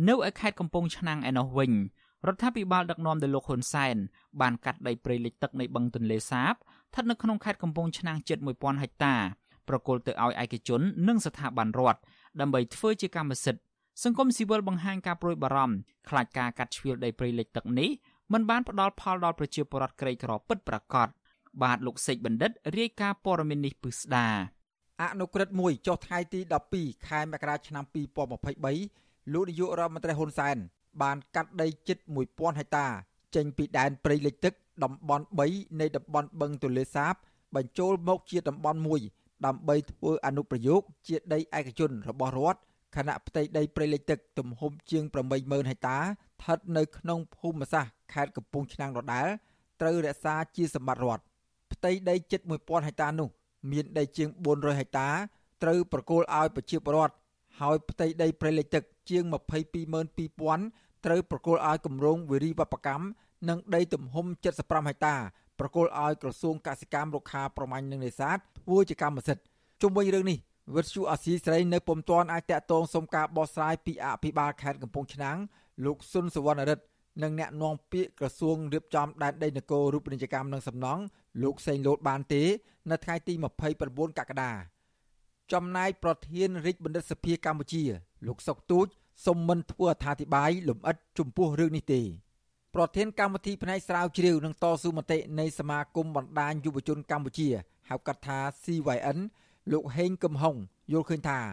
[0.08, 1.72] នៅឯខេត្តកំពង់ឆ្នាំងឯណោះវិញ
[2.26, 3.96] រដ្ឋាភិបាលដឹកនាំដោយលោកហ៊ុនសែន
[4.40, 9.14] បានកាត់ដីព្រៃលិចទឹកនៃបឹងទន្លេសាបស្ថិតនៅក្នុងខេត្តកំពង់ឆ្នាំងជិត1000ហិកតា
[9.68, 12.00] ប្រគល់ទៅឲ្យឯកជននិងស្ថាប័នរដ្ឋ
[12.40, 13.62] ដើម្បីធ្វើជាកម្មសិទ្ធិ
[14.04, 15.76] សង្គមស៊ីវិលបង្ហាញការប្រួយបារម្ភ
[16.08, 17.90] ខ្លាចការកាត់ជ្រៀលដីព្រៃលិចទឹកនេះ
[18.32, 21.08] មិនបានផ្ដល់ផលដល់ប្រជាពលរដ្ឋក្រីក្រពិតប្រាកដ
[21.62, 24.28] បាទលោកសេកបណ្ឌិតរាយការណ៍ព័ត៌មាននេះពិស្ដា
[25.02, 26.40] អនុក្រឹត្យមួយចុះថ្ងៃទី
[26.74, 27.84] 12ខែមករាឆ្នាំ
[28.58, 30.56] 2023លោកនាយករដ្ឋមន្ត្រីហ៊ុនសែន
[31.02, 31.98] បានកាត់ដីជិត
[32.28, 32.86] 1000ហិកតា
[33.36, 37.14] ចេញពីដែនព្រៃលិចទឹកតំបន់3នៃតំបន់បឹងទន្លេសាប
[37.56, 39.00] បញ្ចូលមកជាតំបន់មួយ
[39.46, 42.60] ដើម្បីធ្វើអនុប្រយោគជាដីឯកជនរបស់រដ្ឋ
[42.96, 45.04] ខណៈផ្ទៃដីព្រៃលិចទឹកទំហំជាង
[45.36, 49.26] 80000ហិកតាស្ថិតនៅក្នុងភូមិសាស្ត្រខេត្តកំពង់ឆ្នាំងដដែល
[49.80, 51.22] ត្រូវរក្សាជាសម្បត្តិរដ្ឋ
[51.72, 53.28] ផ្ទៃដីជិត1000ហិកតានោះ
[53.72, 55.08] មានដីជាង400ហិកតា
[55.62, 57.14] ត្រូវប្រគល់ឲ្យប្រជាពលរដ្ឋ
[57.60, 59.22] ហើយផ្ទៃដីព្រៃលិចទឹក ជាង
[60.14, 63.04] 222,000ត្រូវប្រគល់ឲ្យគម្រោងវិរិយវប្បកម្ម
[63.48, 64.26] និងដីទំហំ
[64.58, 65.16] 75ហិកតា
[65.58, 69.44] ប្រគល់ឲ្យក្រសួងកសិកម្មរុក្ខាប្រមាញ់និងនេសាទធ្វើជាកម្មសិទ្ធិ
[69.82, 70.38] ជុំវិញរឿងនេះ
[70.76, 75.38] វិទ្យុអាស៊ីសេរីនៅពុំទាន់អាចតាក់ទងសុំការបោះស្រាយពីអភិបាលខេត្តកំពង់ឆ្នាំង
[75.84, 76.84] លោកសុនសវណ្ណរិទ្ធ
[77.22, 81.02] និងអ្នកនាំពាក្យក្រសួងរៀបចំដែនដីនគររូបនីយកម្មនិងសំណង់
[81.42, 82.42] លោកសេងលូតបានទេ
[82.90, 83.34] នៅថ្ងៃទី
[83.76, 84.52] 29កក្កដា
[85.52, 87.82] ចំណែកប្រធានរាជបណ្ឌិតសភាកម្ពុជា
[88.26, 88.86] លោកសុកទូច
[89.26, 92.02] សុំមិនធ្វើអត្ថាធិប្បាយលម្អិតចំពោះរឿងនេះទេ
[92.74, 97.48] ប្រធានកម្មវិធីផ្នែកស្រាវជ្រាវនិងតស៊ូមតិនៃសមាគមបណ្ដាញយុវជនកម្ពុជា
[97.88, 99.18] ហៅកាត់ថា CYN
[99.72, 100.56] លោកហេងកំហុង
[100.92, 101.44] យល់ឃើញថារ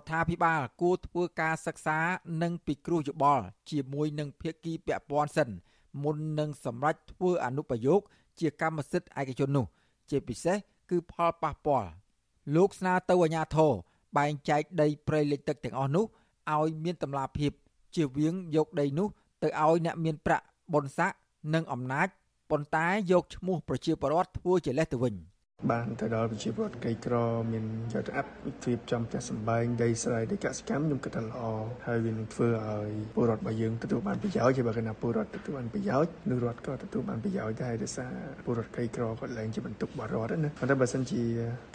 [0.00, 1.98] ដ្ឋាភិបាលគួរធ្វើការសិក្សា
[2.42, 5.50] និងពិគ្រោះយោបល់ជាមួយនឹងភាគីពាក់ព័ន្ធសិន
[6.02, 8.00] មុននឹងសម្រេចធ្វើអនុប្រយោគ
[8.40, 9.66] ជាកម្មសិទ្ធិឯកជននោះ
[10.10, 10.56] ជាពិសេស
[10.90, 11.88] គឺផលប៉ះពាល់
[12.56, 13.72] លោកស្នើទៅអាជ្ញាធរ
[14.16, 16.04] បែងចែកដីព្រៃលិចទឹកទាំងអស់នោះ
[16.54, 17.52] ឲ្យមានតម្លាភាព
[17.94, 19.08] ជៀសវាងយកដីនោះ
[19.42, 21.18] ទៅឲ្យអ្នកមានប្រាក់បុណ្យស័ក្តិ
[21.54, 22.08] និងអំណាច
[22.50, 25.14] ប៉ុន្តែយកឈ្មោះប្រជាពលរដ្ឋធ្វើជាលេសទៅវិញ។
[25.70, 27.14] បានទៅដល់ប្រជាពលរដ្ឋក្រីក្រ
[27.52, 28.30] មានយកទៅអាប់
[28.62, 31.40] ទ្រៀបចំផ្ទះសម្បែងដីស្រែដីកសិកម្មខ្ញុំគិតថាល្អ
[31.86, 38.12] ហើយវានឹងធ្វើឲ្យពលរដ្ឋរបស់យើងទទួលបានប្រយោជន៍ជាបើគណៈពលរដ្ឋទទួលបានប្រយោជន៍និងរដ្ឋក៏ទទួលបានប្រយោជន៍ដែរដោយសារ
[38.44, 41.22] ពលរដ្ឋក្រីក្រគាត់ឡើងជាបន្ទុករបស់រដ្ឋណាប៉ុន្តែបើសិនជា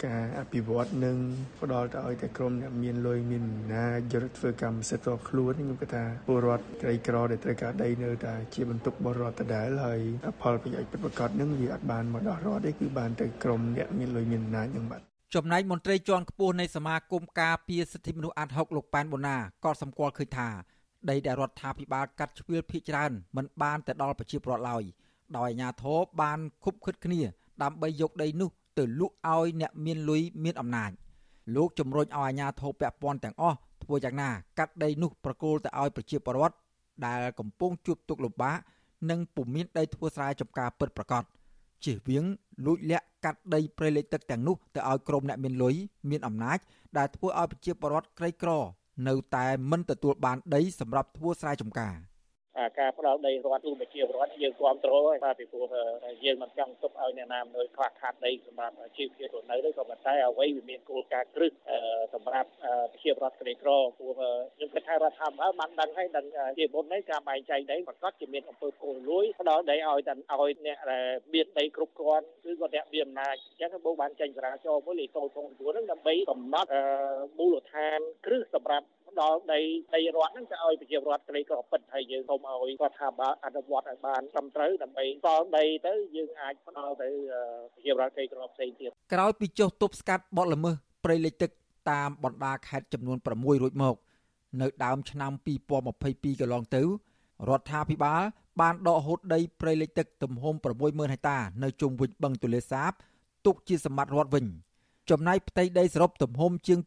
[0.06, 1.16] ការអភិវឌ្ឍនឹង
[1.60, 10.00] ផ្ដល់ទៅឲ្យតែក្រុមអ្នកមានលុយមានអំណាចយកទៅធ្វើកម្មសិទ្ធិរបស់ខ្លួនខ្ញុំគិតថាពលរដ្ឋក្រីក្រដែលត្រូវការដីនៅតែជាបន្ទុករបស់រដ្ឋដដែលហើយ
[10.42, 15.00] ផលប្រយោជន៍ពិតប្រាកដនឹងវាអត់បានមកដល់រដ្ឋទេគឺបានទៅក្រុមអ្នកមានលុយមានអំណាចនឹងបាទ
[15.34, 20.48] ចំណែកមន្ត្រីជាន់ខ្ពស់នៃសមាគមការពារសិទ្ធិមនុស្សអាត់ហុកលោកប៉ែនបូណាក៏សម្គាល់ឃើញថា
[21.10, 24.82] ដីដែលរដ្ឋាភិបាលកាត់ជ្រឿលភៀកច្រើនមិនបានទៅដល់ប្រជាពលរដ្ឋឡើយ
[25.38, 27.20] ដោយអាជ្ញាធរបានខុបខិតគ្នា
[27.62, 30.90] ដើម្បីយកដីនោះទៅលក់ឲ្យអ្នកមានលុយមានអំណាច
[31.56, 36.56] លោកជំរុញឲ្យអាជ្ញាធរពាក់ព័ន្ធទាំងអស់ធ្វើយ៉ាងណាកាត់ដីនោះប្រគល់ទៅឲ្យប្រជាពលរដ្ឋ
[37.06, 38.56] ដែលកំពុងជួបទុក្ខលំបាក
[39.10, 41.24] និងពុំមានដីធ្វើស្រែចម្ការពិតប្រាកដ
[41.84, 42.24] ជៀសវាង
[42.66, 45.74] លួចលាក់កាត់ដីព្រៃលិចទឹកទាំងនោះទៅឲ្យក្រុមអ្នកមានលុយ
[46.10, 46.58] មានអំណាច
[46.98, 48.50] ដែលធ្វើឲ្យប្រជាពលរដ្ឋក្រីក្រ
[49.08, 51.94] នៅតែមិនទទួលបានដីសម្រាប់ធ្វើស្រែចម្ការ។
[52.78, 55.66] ការផ្ដល់ដីរដ្ឋទូប្រជាពលរដ្ឋយើងគ្រប់គ្រងហើយបាទពីព្រោះ
[56.24, 61.52] យើងមិនចង់ទុកឲ្យអ្នកណាមួយខ្វះខាតដីសម្រាប់ជីវភាពរស់នៅទេក៏ប៉ុន្តែអ្វីវាមានគោលការណ៍គ្រឹះ
[62.14, 62.48] សម្រាប់
[62.92, 64.12] ប្រជាពលរដ្ឋក្រីក្រព្រោះ
[64.56, 66.26] ខ្ញុំគិតថារដ្ឋាភិបាលបានដឹងហើយដឹង
[66.58, 76.70] ជាមុននេះការបែងចែកដីប្រកាសជាមានអំពើគោលលួយផ្ដល់ដីឲ្យតែឲ្យអ្នកដែលមានដីគ្រប់គ្រាន់គឺគាត់អ្នកមានអំណាចអញ្ចឹងបូបានចេញចរាចរណ៍មួយលេខ009ហ្នឹងដើម្បីកំណត់
[77.38, 78.86] មូលដ្ឋានគ្រឹះសម្រាប់
[79.20, 79.60] ដល់ដី
[79.94, 87.08] ដីរដ្ឋហ្នឹងទៅឲ្យប្រជាពលរដ្ឋក្រីក្រពិតហើយយើងសូមឲ្យរដ្ឋាភិបាលអនុវត្តឲ្យបានត្រឹមត្រូវដើម្បីសល់ដីទៅយើងអាចផ្ដល់ទៅ
[87.74, 91.50] ប្រជាពលរដ្ឋក្រីក្រផ្សេងទៀតក្រោយពីចុះទប់ស្កាត់បទល្មើសព្រៃលិចទឹក
[91.90, 93.96] តាមបណ្ដាខេត្តចំនួន6រួចមក
[94.60, 95.32] នៅដើមឆ្នាំ
[95.86, 96.82] 2022កន្លងទៅ
[97.48, 98.22] រដ្ឋាភិបាល
[98.60, 102.92] បានដកហូតដីព្រៃលិចទឹកទំហំ60000ហិកតា នៅជុំវិញបឹងទលេសាប
[103.46, 104.46] ទុកជាសម្បត្តិរដ្ឋវិញ
[105.10, 106.78] ចំណែកផ្ទៃដីសរុបទំហំជាង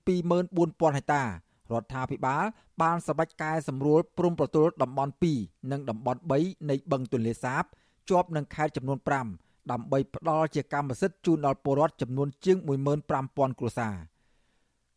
[0.45, 1.23] 24000ហិកតា
[1.71, 2.43] រដ្ឋាភិបាល
[2.81, 7.63] បានសម្រេចកែសម្រួលព្រំប្រទល់តំបន់2និងតំបន់3នៃបឹងទន្លេសាប
[8.09, 8.99] ជាប់នឹងខេត្តចំនួន
[9.35, 12.57] 5ដើម្បីផ្ដល់ជាកម្មសិទ្ធិជូនដល់ពលរដ្ឋចំនួនជាង
[13.07, 13.95] 15000គ្រួសារ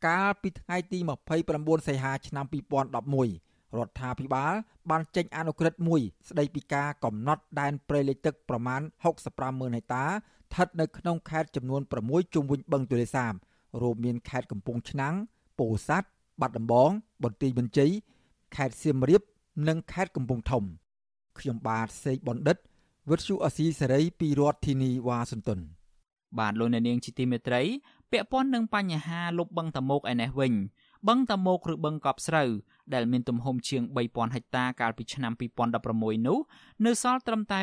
[0.07, 0.99] កាលពីថ្ងៃទី
[1.43, 4.53] 29សីហាឆ្នាំ2011រដ្ឋាភិបាល
[4.91, 13.33] បានចេញអនុក្រឹត្យមួយ ស្ដីពីការកំណត់ដែនព្រៃលិចទឹកប្រមាណ650,000ហិកតាស្ថិតនៅក្នុងខេត្តចំនួន6ជុំវិញបឹងទន្លេសាប
[13.83, 15.15] រួមមានខេត្តកំពង់ឆ្នាំង
[15.59, 16.09] ពោធិ៍សាត់
[16.41, 16.91] បាត់ដំបង
[17.25, 17.91] បន្ទាយមានជ័យ
[18.57, 19.23] ខេត្តសៀមរាប
[19.69, 20.65] និងខេត្តកំពង់ធំ
[21.39, 22.57] ខ្ញុំបាទសេកបណ្ឌិត
[23.11, 25.61] វិទ្យុអស៊ីសេរីពីរដ្ឋធានីវ៉ាស៊ីនតោន
[26.39, 27.63] បាទលោកអ្នកនាងជាទីមេត្រី
[28.11, 30.53] ពាក់ព័ន្ធនឹងបញ្ហាលុបបឹងតមោកឯនេះវិញ
[31.09, 32.51] បឹងតមោកឬបឹងកប់ស្រូវ
[32.95, 35.33] ដែលមានទំហំជាង3000ហិកតាកាលពីឆ្នាំ
[35.81, 36.39] 2016នោះ
[36.87, 37.59] នៅសល់ត្រឹមតែ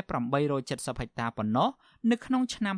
[0.50, 1.70] 870ហិកតាប៉ុណ្ណោះ
[2.12, 2.76] នៅក្នុងឆ្នាំ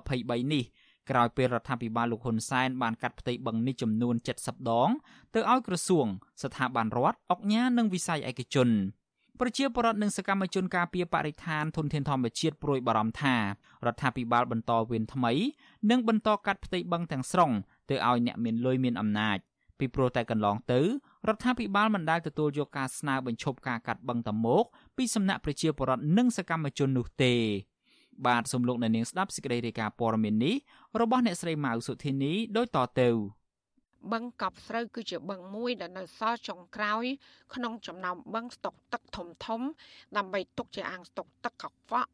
[0.00, 0.64] 2023នេះ
[1.10, 4.90] ក្រោយពេលរដ្ឋាភិបាលលោកហ៊ុនសែនបានកាត់ផ្ទៃបឹងនេះចំនួន70ដង
[5.34, 6.06] ទៅឲ្យក្រសួង
[6.42, 8.70] ស្ថាប័នរដ្ឋអង្គការនិងវិស័យឯកជន
[9.40, 13.42] ប្រជាពលរដ្ឋនិងសកម្មជនការពារបរិស្ថានធនធានធម្មជាតិព្រួយបារម្ភថារ
[13.92, 15.32] ដ្ឋាភិបាលបន្តវេនថ្មី
[15.90, 17.50] និងបន្តកាត់ផ្ទៃបឹងទាំងស្រុង
[17.90, 19.38] ទៅឲ្យអ្នកមានលុយមានអំណាច
[19.78, 20.80] ពីព្រោះតែកន្លងទៅ
[21.28, 24.64] រដ្ឋាភិបាលមិនដែលទទួលយកការស្នើបញ្ឈប់ការកាត់បឹងតមោក
[24.96, 27.34] ពីសំណាក់ប្រជាពលរដ្ឋនិងសកម្មជននោះទេ
[28.26, 30.54] បាទសូមលោកអ្នកនាងស្ដាប់សេចក្តីរាយការណ៍ព័ត៌មាននេះ
[31.00, 33.08] របស់អ្នកស្រីម៉ៅសុធីនីដូចតទៅ
[34.12, 37.04] បឹងកប់ស្រូវគឺជាបឹងមួយដែលនៅសល់ចុងក្រោយ
[37.54, 39.60] ក្នុងចំណោមបឹងស្តុកទឹកធំធំ
[40.16, 42.12] ដើម្បីទុកជាអាងស្តុកទឹកកខ្វក់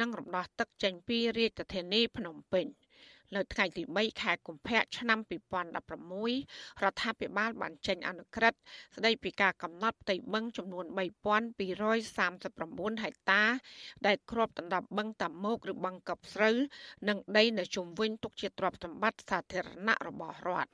[0.00, 2.66] និងរំដោះទឹកចេញពីរាជធានីភ្នំពេញ។
[3.36, 8.58] នៅថ្ងៃទី3ខែកុម្ភៈឆ្នាំ2016រដ្ឋាភិបាលបានចេញអនុក្រឹត្យ
[8.96, 13.42] ស្តីពីការកំណត់ផ្ទៃបឹងចំនួន3239ហិកតា
[14.06, 16.56] ដែលគ្របដណ្ដប់បឹងតាមុកឬបឹងកប់ស្រូវ
[17.08, 20.70] និងដីនៅជុំវិញទុកជាទ្រព្យសម្បត្តិសាធារណៈរបស់រដ្ឋ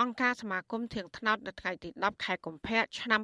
[0.00, 3.20] អង្គការសមាគមធៀងថ្នោតនៅថ្ងៃទី10ខែកុម្ភៈឆ្នាំ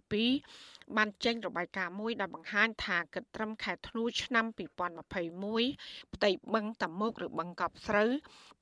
[0.00, 8.10] 2022បានចេញរបាយការណ៍មួយដែលបង្ហាញថាគិតត្រឹមខែធ្នូឆ្នាំ2021ផ្ទៃបឹងតាមុកឬបឹងកប់ស្រូវ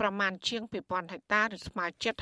[0.00, 2.14] ប្រមាណជាង2000ហិកតាឬស្មើជិត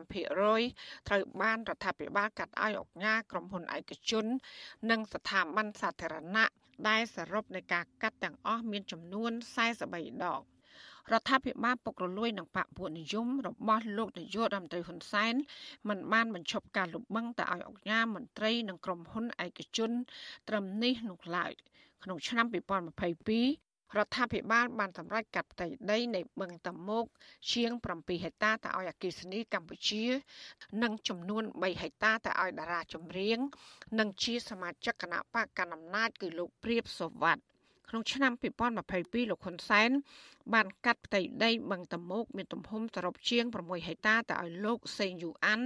[0.00, 4.26] 65%ត្រូវបានរដ្ឋាភិបាលកាត់ឲ្យអង្គការក្រុមហ៊ុនឯកជន
[4.90, 6.46] និងស្ថាប័នសាធារណៈ
[6.88, 9.32] ដែលសរុបនៃការកាត់ទាំងអស់មានចំនួន
[9.76, 10.42] 43ដង
[11.10, 15.34] រដ្ឋាភិបាលពុករលួយនឹងបកពួកនិយមរបស់លោកនាយករដ្ឋមន្ត្រីហ៊ុនសែន
[15.88, 19.90] មិនបានបញ្ឈប់ការលុបបង្កទៅឲ្យអង្គការមន្ត្រីនិងក្រុមហ៊ុនឯកជន
[20.48, 21.52] ត្រឹមនេះនោះឡើយ
[22.04, 22.56] ក្នុងឆ្នាំ2022
[23.98, 27.04] រដ្ឋាភិបាលបានសម្រេចកាត់ផ្ទៃដីនៃបឹងតាមុក
[27.52, 30.04] ជាង7ហិកតាទៅឲ្យអគិសនីកម្ពុជា
[30.82, 33.38] និងចំនួន3ហិកតាទៅឲ្យតារាចម្រៀង
[33.98, 37.51] និងជាសមាជិកគណៈបកកណ្ដាលអំណាចគឺលោកព្រាបសុវត្ថិ
[37.88, 39.90] ក្នុងឆ្នាំ2022លោកហ៊ុនសែន
[40.54, 45.60] បានកាត់ផ្ទៃដីបឹងតមោកមានទំហំសរុបជាង6ហិកតាទៅឲ្យលោកសេងយូអាន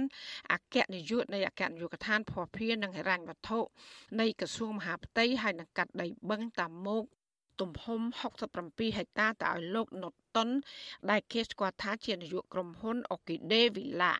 [0.51, 3.59] អគ្គនាយកនៃអគ្គនាយកដ្ឋានភស្តុភារនិងហិរញ្ញវត្ថុ
[4.19, 7.03] នៃក្រសួងមហាផ្ទៃហើយនឹងកាត់ដីបឹងតមោក
[7.61, 8.01] ទំហំ
[8.53, 10.49] 67ហិកតាទៅឲ្យលោកនុតតុន
[11.09, 14.13] ដែលគេស្គាល់ថាជានាយកក្រុមហ៊ុនអូគីដេវីឡា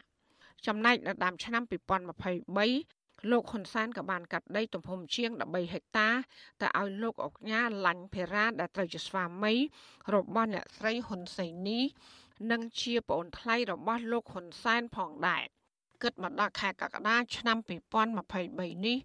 [0.68, 2.97] ចំណែកនៅដើមឆ្នាំ2023
[3.32, 6.10] លោកហ៊ុនសែនក៏បានកាត់ដីទំហំជាង13ហិកតា
[6.62, 9.54] ទៅឲ្យលោកអុកញ៉ាឡាញ់ភេរ៉ាដែលត្រូវជាស្វាមី
[10.16, 11.80] របស់អ្នកស្រីហ៊ុនសៃនី
[12.52, 15.44] និងជាប្អូនថ្លៃរបស់លោកហ៊ុនសែនផងដែរ
[16.04, 17.58] គិតមកដល់ខែកក្កដាឆ្នាំ
[18.18, 18.98] 2023នេះ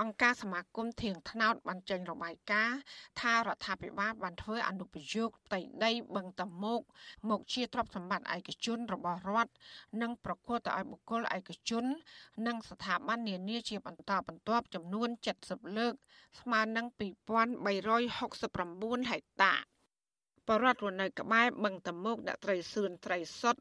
[0.00, 2.78] អង្គការសមាគមធៀងថ្នោតបានចេញរបាយការណ៍
[3.20, 6.80] ថារដ្ឋាភិបាលបានធ្វើអនុប្រយោគផ្ទៃដីបឹងតមោក
[7.30, 9.52] មកជាទ្រព្យសម្បត្តិឯកជនរបស់រដ្ឋ
[10.02, 11.84] និងប្រគល់ទៅឲ្យបុគ្គលឯកជន
[12.46, 15.08] និងស្ថាប័ននានាជាបន្តបន្ទាប់ចំនួន
[15.42, 15.94] 70លើក
[16.40, 19.54] ស្មើនឹង2369ហិកតា
[20.48, 23.56] បរដ្ឋរស់នៅក្បែរបឹងតមោកដាក់ត្រីសឿនត្រីសុត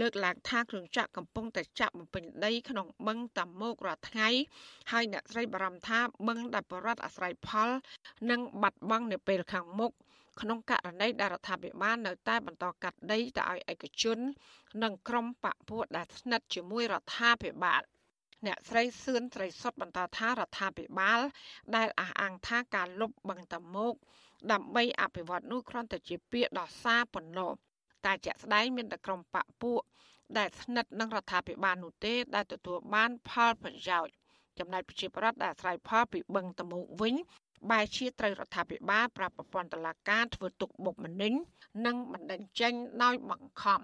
[0.00, 4.28] លើកឡើងថាគ្រឿងចាក់កំពុងតែចាក់បំពេញដីក្នុងបឹងតមោករាល់ថ្ងៃ
[4.92, 7.70] ហើយអ្នកស្រីបារម្ភថាបឹងដែលបរដ្ឋអាស្រ័យផល
[8.30, 9.92] នឹងបាត់បង់នៅពេលខាងមុខ
[10.40, 14.18] ក្នុងករណីដែលរដ្ឋាភិបាលនៅតែបន្តកាត់ដីទៅឲ្យឯកជន
[14.82, 17.82] និងក្រុមបពុះដែលស្និទ្ធជាមួយរដ្ឋាភិបាល
[18.46, 21.20] អ្នកស្រីសឿនត្រីសុតបន្តថារដ្ឋាភិបាល
[21.76, 23.94] ដែលអះអាងថាការលុបបឹងតមោក
[24.52, 27.50] ដើម្បីអភិវឌ្ឍនោះគ្រាន់តែជាពាក្យដោះសារប៉ុណ្ណោះ
[28.04, 29.80] តែជាក់ស្ដែងមានតែក្រុមបកពួក
[30.38, 34.14] ដែលស្និទ្ធនឹងរដ្ឋាភិបាលនោះទេ ដែលទទួលបានផលប្រយោជន៍
[34.58, 37.14] ចំណែកប្រជាប្រដ្ឋដែលអាស្រ័យផលពីបឹងតមោកវិញ
[37.70, 41.32] បែរជាត្រូវរដ្ឋាភិបាលប្រាប់ប្រព័ន្ធតុលាការធ្វើទុកបុកម្នេញ
[41.86, 42.72] និងបណ្ដឹងចេញ
[43.02, 43.80] ដោយបង្ខំ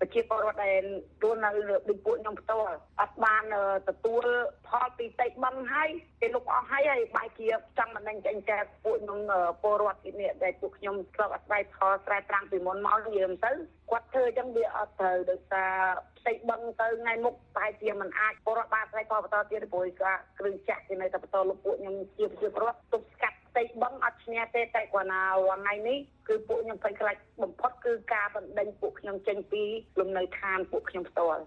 [0.00, 0.82] ប្រជាពលរដ្ឋដែល
[1.22, 1.50] រស់នៅ
[1.88, 3.42] ដូចពួកខ្ញុំផ្ទាល់អត់បាន
[3.88, 4.24] ទទួល
[4.68, 5.88] ផលពីតិចបឹងហើយ
[6.20, 7.46] គេលុបអស់ហើយហើយបែរជា
[7.78, 9.20] ចង់មិនដឹងចេញតែពួកខ្ញុំ
[9.62, 13.52] ពលរដ្ឋទីនេះដែលពួកខ្ញុំធ្លាប់អត់ស្ដាយផលស្រែប្រាំងពីមុនមកនិយាយទៅ
[13.90, 15.74] គាត់ធ្វើអញ្ចឹងវាអត់ត្រូវដោយសារ
[16.18, 25.20] ផ្ទៃបឹងទៅថ្ងៃមុខតែជាមិនអាចពលរដ្ឋបានស្រែផលបន្តទៀតព្រោះការគ្រឿងចាក់គេនៅតែបន្តលុបពួកខ្ញុំជាប្រជាពលរដ្ឋទប់ស្កាត់ ផ្ទៃបឹងអត់ឈ្នះទេតែគាត់ណា
[25.62, 25.98] ថ្ងៃនេះ
[26.28, 29.62] គឺពួកខ្ញុំភ័យខ្លាចបំផុតគឺការបណ្ដេញពួកខ្ញុំចេញពី
[30.00, 31.40] លំនៅឋានពួកខ្ញុំផ្ទាល់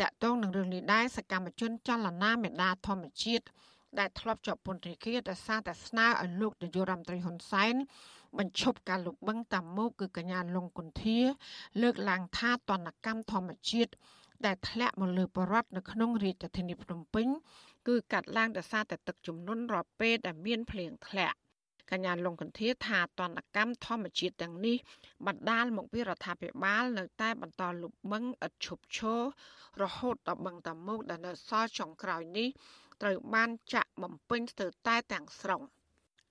[0.00, 3.44] តកតងនឹងរឿងនេះដែរសកម្មជនចលនាមេដាធម្មជាតិ
[3.98, 7.74] ដែលធ្លាប់ជាប់ពន្ធនាគារដោយសារតែស្នើឲ្យលោកនាយករដ្ឋមន្ត្រីហ៊ុនសែន
[8.38, 11.18] បញ្ឈប់ការលុបបង្តាមមុខគឺកញ្ញាលងគុន្ធា
[11.82, 13.92] លើកឡើងថាតនកម្មធម្មជាតិ
[14.46, 17.26] ដែលធ្លាក់មកលើបរដ្ឋនៅក្នុងរាជធានីភ្នំពេញ
[17.86, 21.36] គឺកាត់ឡើងដោយសារតែទឹកជំនន់រាល់ពេលដែលមានភ្លៀងធ្លាក់
[21.90, 24.76] កញ្ញាលងកន្ធាថាតនកម្មធម្មជាតិទាំងនេះ
[25.26, 29.22] បណ្ដាលមកពីរដ្ឋាភិបាល នៅតែបន្តលុបបង្កឥតឈប់ឈរ
[29.82, 32.48] រហូតដល់បឹងតាមុកដែលនៅសល់ចុងក្រោយនេះ
[33.02, 35.62] ត្រូវបានចាក់បំពេញស្ទើរតែទាំងស្រុង។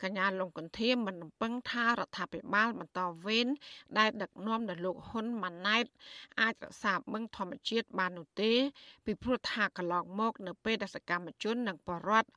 [0.03, 3.47] កញ្ញាលងកន្ធាមិនពឹងថារដ្ឋាភិបាលបន្តវេន
[3.97, 5.85] ដែលដឹកនាំដោយលោកហ៊ុនម៉ាណែត
[6.41, 8.53] អាចរក្សាបឹងធម្មជាតិបាននោះទេ
[9.05, 12.29] ពីព្រោះថាកន្លងមក នៅពេលដែលសកម្មជននិងបរដ្ឋ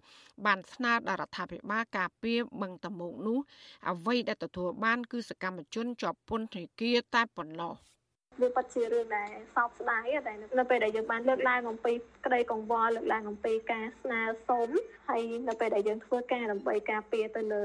[0.46, 3.38] បានស្នើដល់រដ្ឋាភិបាលការពារបឹងតមោកនោះ
[3.90, 7.74] អ្វីដែលទទួលបាន គឺសកម្មជនជាប់ពន្ធនាគារតែប៉ុណ្ណោះ។
[8.40, 11.92] វាពិតជារឿងដែលសោកស្ដាយតែនៅពេលដែលយើងបានលើកឡើងអំពី
[12.26, 14.68] ក្តីកង្វល់លើកឡើងអំពីការស្នើសុំ
[15.08, 17.64] ហើយនៅពេលដែលយើងធ្វើការដើម្បីការពារទៅលើ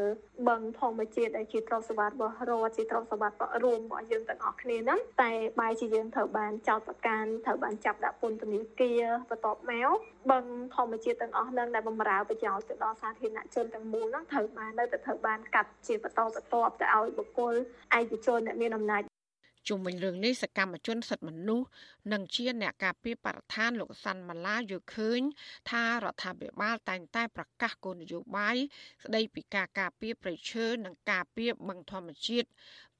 [0.49, 9.89] បឹងធម្មជាតិដែលជាទ្រព្យសម្បត្តិរបស់រដ្ឋជាទ្រព្យសម្បត្តិរួមរបស់យើងទាំងអស់គ្នាហ្នឹងតែបែរជាយើងត្រូវបានចោទប្រកាន់ត្រូវបានចាប់ដាក់ពន្ធនាគារបន្ទាប់មក
[10.31, 10.45] បឹង
[10.75, 17.53] ធម្មជាតិទាំងអស់ហ្នឹងដែលបំរើប្រយោជន៍ទៅដល់សាធារណជនទាំងមូលហ្នឹងត្រូវបាននៅតែត្រូវបានកាត់ជាបន្តបន្ទាប់ទៅឲ្យបុគ្គល
[17.97, 19.12] ឯកជនអ្នកមានអំណាច
[19.67, 21.67] ជុំវិញរឿងនេះសកម្មជនសិទ្ធិមនុស្ស
[22.11, 25.21] និងជាអ្នកការពារបរិស្ថានលោកសាន់ម៉ាឡាយល់ឃើញ
[25.71, 28.55] ថារដ្ឋាភិបាលតែងតែប្រកាសគោលនយោបាយ
[29.03, 32.47] ស្ដីពីការការពារប្រៃឈើនិងការពារបឹងធម្មជាតិ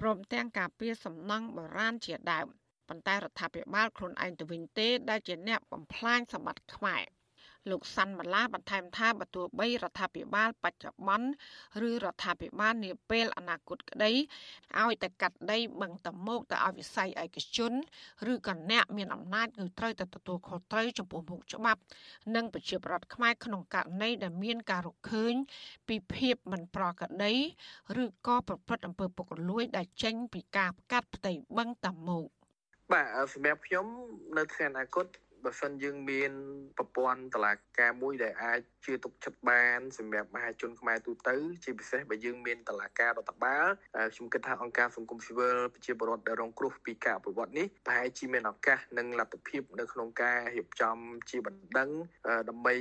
[0.01, 2.47] ព្រមទាំងការពារសំណង់បុរាណជាដើម
[2.87, 7.03] ប៉ុន្តែរដ្ឋាភិបាលខ្លួនឯងទៅវិញទេដែលជាអ្នកបំផ្លាញសម្បត្តិខ្មែរ។
[7.69, 11.29] លោកសាន់ម៉ាឡាបន្ថែមថាបើទោះបីរដ្ឋាភិបាលបច្ចុប្បន្ន
[11.87, 14.11] ឬរដ្ឋាភិបាលនាពេលអនាគតក្តី
[14.81, 17.73] ឲ្យតែកាត់ដីបឹងតមោកទៅឲ្យវិស័យឯកជន
[18.31, 21.81] ឬក៏អ្នកមានអំណាចគឺត្រូវតែទទួលខុសត្រូវចំពោះមុខច្បាប់
[22.35, 25.33] និងប្រជាប្រដ្ឋខ្មែរក្នុងករណីដែលមានការរកឃើញ
[25.87, 27.33] ពីភាពមិនប្រក្រតី
[28.03, 32.27] ឬក៏ប្រព្រឹត្តអំពើពុករលួយ ដែលចេញពីការកាត់ផ្ទៃបឹងតមោក
[32.91, 33.85] បាទសម្រាប់ខ្ញុំ
[34.37, 35.05] នៅថ្ងៃអនាគត
[35.45, 36.31] បើសិនយើងមាន
[36.77, 43.67] ប្រព័ន្ធតឡាការមួយដែលអាចជឿទុកចិត្តបានសម្រាប់មហាជនខ្មែរទូទៅ ជាពិសេសបើយើងមានតឡាការរដ្ឋបាល
[44.15, 50.97] ខ្ញុំគិតថាអង្គការសង្គមស៊ីវិលប្រជាពលរដ្ឋដែលរងគ្រោះពីការប្រវត្តិនេះប្រហែលជាមានឱកាសនិងលទ្ធភាពនៅក្នុងការរៀបចំ
[51.29, 51.89] ជាបណ្ដឹង
[52.49, 52.75] ដើម្បី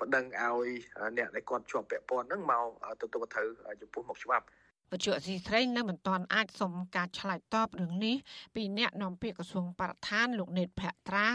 [0.00, 0.68] បណ្ដឹងឲ្យ
[1.16, 2.66] អ្នកដែលគាត់ជាប់ពាក់ព័ន្ធហ្នឹងមក
[3.02, 3.48] ទទួលត្រូវ
[3.80, 4.46] ចំពោះមុខច្បាប់
[4.92, 8.16] វជ្ជអសីស្រីនៅមិនទាន់អាចសុំការឆ្លើយតបរឿងនេះ
[8.54, 11.28] ពីអ្នកនាំពាក្យក្រសួងបរិស្ថានលោកណេតភក្ត្រា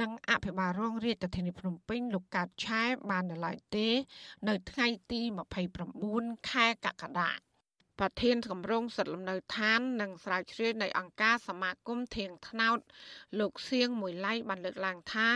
[0.00, 3.88] និងអភិបាលរងរាជធានីភ្នំពេញលោកកើតឆែបាននៅឡើយទេ
[4.48, 5.20] នៅថ្ងៃទី
[5.86, 7.32] 29ខែកក្កដា
[8.00, 12.78] ប្រធានគម្រោងសិទ្ធិលំនៅឋាននិងស្រាវជ្រាវនៃអង្គការសមាគមធៀងថ្នោត
[13.40, 15.28] លោកសៀងមួយឡៃបានលើកឡើងថា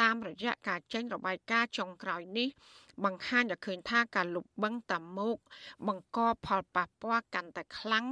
[0.00, 2.48] តាមរយៈការចេញរបាយការណ៍ចុងក្រោយនេះ
[3.04, 5.36] បង្ហាញឲ្យឃើញថាការលុបបង្តាមុក
[5.86, 8.06] បង្កផលប៉ះពាល់កាន់តែខ្លាំង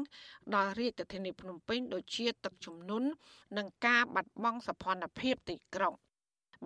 [0.54, 3.08] ដល់រាជធានីភ្នំពេញដូចជាទឹកជំនន់
[3.56, 5.94] និងការបាត់បង់សភនភាពទីក្រុង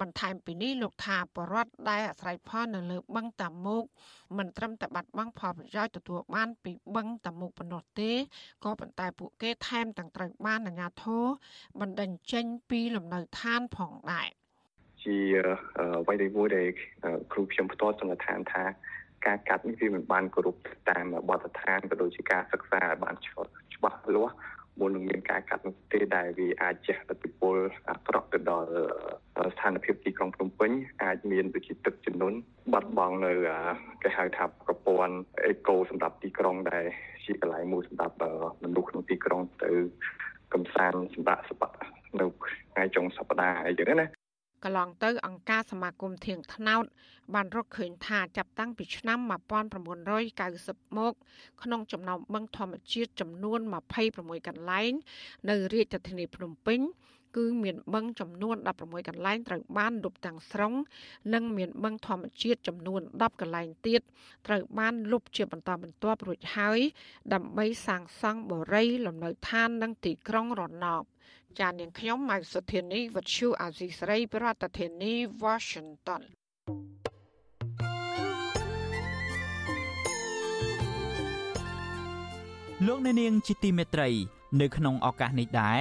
[0.00, 3.84] បន្ថែមពីនេះលោកថាបរដ្ឋដែលអាស្រ័យផលនៅលើបឹងតាមុក
[4.38, 8.10] មិនត្រឹមតែបាត់បង់ផលប្រយោជន៍ទទួលបានពីបឹងតាមុកប៉ុណ្ណោះទេ
[8.64, 11.24] ក៏ប៉ុន្តែពួកគេថែមទាំងត្រូវបានអាជ្ញាធរ
[11.80, 14.28] បណ្ដឹងចេញពីលំនៅឋានផងដែរ
[15.04, 15.18] ជា
[16.00, 16.68] អ្វីដែលមួយដែល
[17.32, 18.64] គ្រូខ្ញុំផ្ទាល់សង្កត់ថាថា
[19.26, 20.56] ការកាត់នេះវាមិនបានគោរព
[20.90, 24.34] តាមបទដ្ឋានក៏ដូចជាការសិក្សាឲ្យបានច្បាស់លាស់
[24.78, 27.56] មុននឹងមានការកាត់នោះទេដែលវាអាចជះឥទ្ធិពល
[27.90, 28.68] អាក្រក់ទៅដល់
[29.52, 30.70] ស្ថានភាពទីក្រុងភ្នំពេញ
[31.04, 32.36] អាចមានដូចជាទឹកជំនន់
[32.72, 33.32] បាត់បង់នៅ
[34.02, 35.14] គេហៅថាប្រព័ន្ធ
[35.46, 36.84] អេកូសម្រាប់ទីក្រុងដែល
[37.24, 38.16] ជាកន្លែងមួយសម្រាប់
[38.62, 39.70] មនុស្សក្នុងទីក្រុងទៅ
[40.54, 42.26] កំសាន្តសម្រាប់សប្តាហ៍នៅ
[42.72, 44.06] ថ្ងៃចុងសប្តាហ៍អីចឹងណា
[44.64, 46.84] កន្លងទៅអង្គការសមាគមធៀងថ្នោត
[47.34, 51.12] បានរកឃើញថាចាប់តាំងពីឆ្នាំ1990មក
[51.62, 53.60] ក្នុងចំណោមបឹងធម្មជាតិចំនួន
[54.04, 54.92] 26កន្លែង
[55.48, 56.80] នៅរាជធានីភ្នំពេញ
[57.36, 60.74] គឺមានបឹងចំនួន16កន្លែងត្រូវបានលុបទាំងស្រុង
[61.34, 64.00] និងមានបឹងធម្មជាតិចំនួន10កន្លែងទៀត
[64.46, 66.78] ត្រូវបានលុបជាបន្តបន្ទាប់រួចហើយ
[67.32, 71.04] ដើម្បីសាងសង់បរិយាលំនៅឋាននិងទីក្រុងរណប
[71.58, 75.14] ចាននាងខ្ញុំម៉ៅសុធានីវັດឈូអាស៊ីសេរីប្រធានាធិបតី
[75.44, 76.22] Washington
[82.86, 84.08] លោកអ្នកនាងជាទីមេត្រី
[84.60, 85.80] នៅក្នុងឱកាសនេះដែរ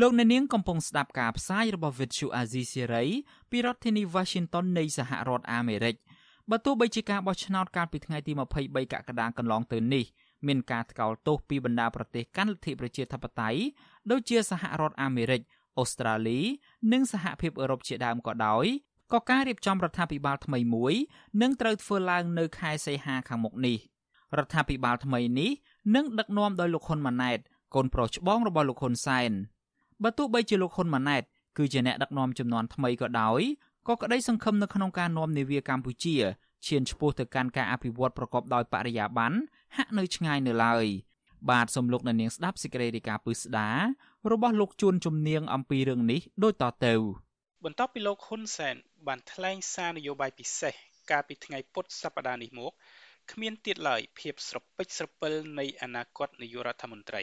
[0.00, 3.08] លោកអ្នកនាងកំពុងស្ដាប់ការផ្សាយរបស់ Vuthu Azizi Serai
[3.50, 5.94] ពីរដ្ឋធានី Washington នៃសហរដ្ឋអាមេរិក
[6.50, 8.32] បើទោះបីជាការបោះឆ្នោតកាលពីថ្ងៃទី
[8.62, 10.04] 23កក្កដាកន្លងទៅនេះ
[10.46, 13.60] មានការថ្កោលទោសពីបណ្ដាប្រទេសកាន់លទ្ធិប្រជាធិបតេយ្យ
[14.10, 15.40] ដូចជាសហរដ្ឋអាមេរិក
[15.78, 16.40] អូស្ត្រាលី
[16.92, 18.66] និងសហភាពអឺរ៉ុបជាដើមក៏ដោយ
[19.12, 20.94] ក៏ការរៀបចំរដ្ឋាភិបាលថ្មីមួយ
[21.42, 23.78] នឹងត្រូវធ្វើឡើងនៅខែសីហាខាងមុខនេះ
[24.36, 25.50] រដ្ឋាភិបាលថ្មីនេះ
[25.94, 27.38] នឹងដឹកនាំដោយលោកហ៊ុនម៉ាណែត
[27.74, 29.32] កូនប្រុសច្បងរបស់លោកហ៊ុនសែន
[30.04, 31.22] បើទោះបីជាលោកហ៊ុនម៉ាណែត
[31.58, 33.40] គឺជាអ្នកដឹកនាំចំនួនថ្មីក៏ដោយ
[33.88, 36.16] ក៏ក្តីសង្ឃឹមនៅក្នុងការនាំនាវាកម្ពុជា
[36.66, 39.38] ឈានឆ្ពោះទៅកាន់ការអភិវឌ្ឍប្រកបដោយបរិយាបន្ន
[39.76, 40.86] ហាក់នៅឆ្ងាយនៅឡើយ
[41.50, 43.70] បាទសូមលោកអ្នកនាងស្ដាប់សេចក្តីរាយការណ៍ពឹស្ដា
[44.32, 46.94] របស់លោកជួនជំនាញអំពីរឿងនេះដូចតទៅ
[47.64, 48.76] បន្ទាប់ពីលោកហ៊ុនសែន
[49.06, 50.74] បានថ្លែងសារនយោបាយពិសេស
[51.10, 52.72] កាលពីថ្ងៃពុធសប្តាហ៍នេះមក
[53.32, 57.22] គ្មានទៀតឡើយភាពស្រពេចស្រពិលនៃអនាគតនាយករដ្ឋមន្ត្រី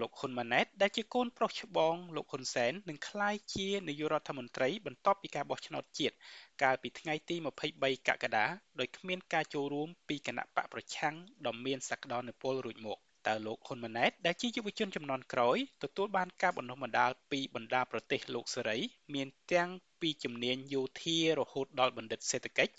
[0.00, 6.14] លោកហ៊ុនម៉ាណែតដែលជាកូនប្រុសច្បងលោកហ៊ុនសែននឹងក្លាយជានាយករដ្ឋមន្ត្រីបន្ទាប់ពីការបោះឆ្នោតជាតិ
[6.62, 7.36] កាលពីថ្ងៃទី
[7.72, 8.46] 23កក្កដា
[8.80, 11.14] ដោយគ្មានការចូលរួមពីគណៈបកប្រឆាំង
[11.46, 18.78] ដ៏មានសក្តានុពលរួចមកតើលោកហ៊ុនម៉ាណែតដែលជាយុវជនចំនួនក្រោយទទួលបានការបណ្ដុះបណ្ដាលពីបណ្ដាប្រទេសលោកសេរី
[19.14, 19.70] មានទាំង
[20.00, 22.74] ពីជំនាញយោធារហូតដល់បណ្ឌិតសេដ្ឋកិច្ច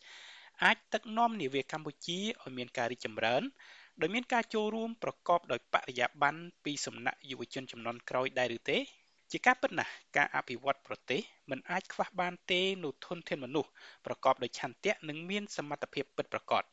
[0.64, 3.44] អាចដឹកនាំនាវាកម្ពុជាឲ្យមានការរីកចម្រើន
[4.02, 8.78] ដោយមានការចូលរួមប្រកបដោយបរិយាបន្នពីសំណាក់យុវជនចំនួនក្រោយដែរឬទេ
[9.32, 13.70] ជាការពិតណាស់ការអភិវឌ្ឍប្រទេសមិនអាចខ្វះបានទេនូវធនធានមនុស្ស
[14.06, 16.64] ប្រកបដោយឆន្ទៈនិងមានសមត្ថភាពពិតប្រាកដ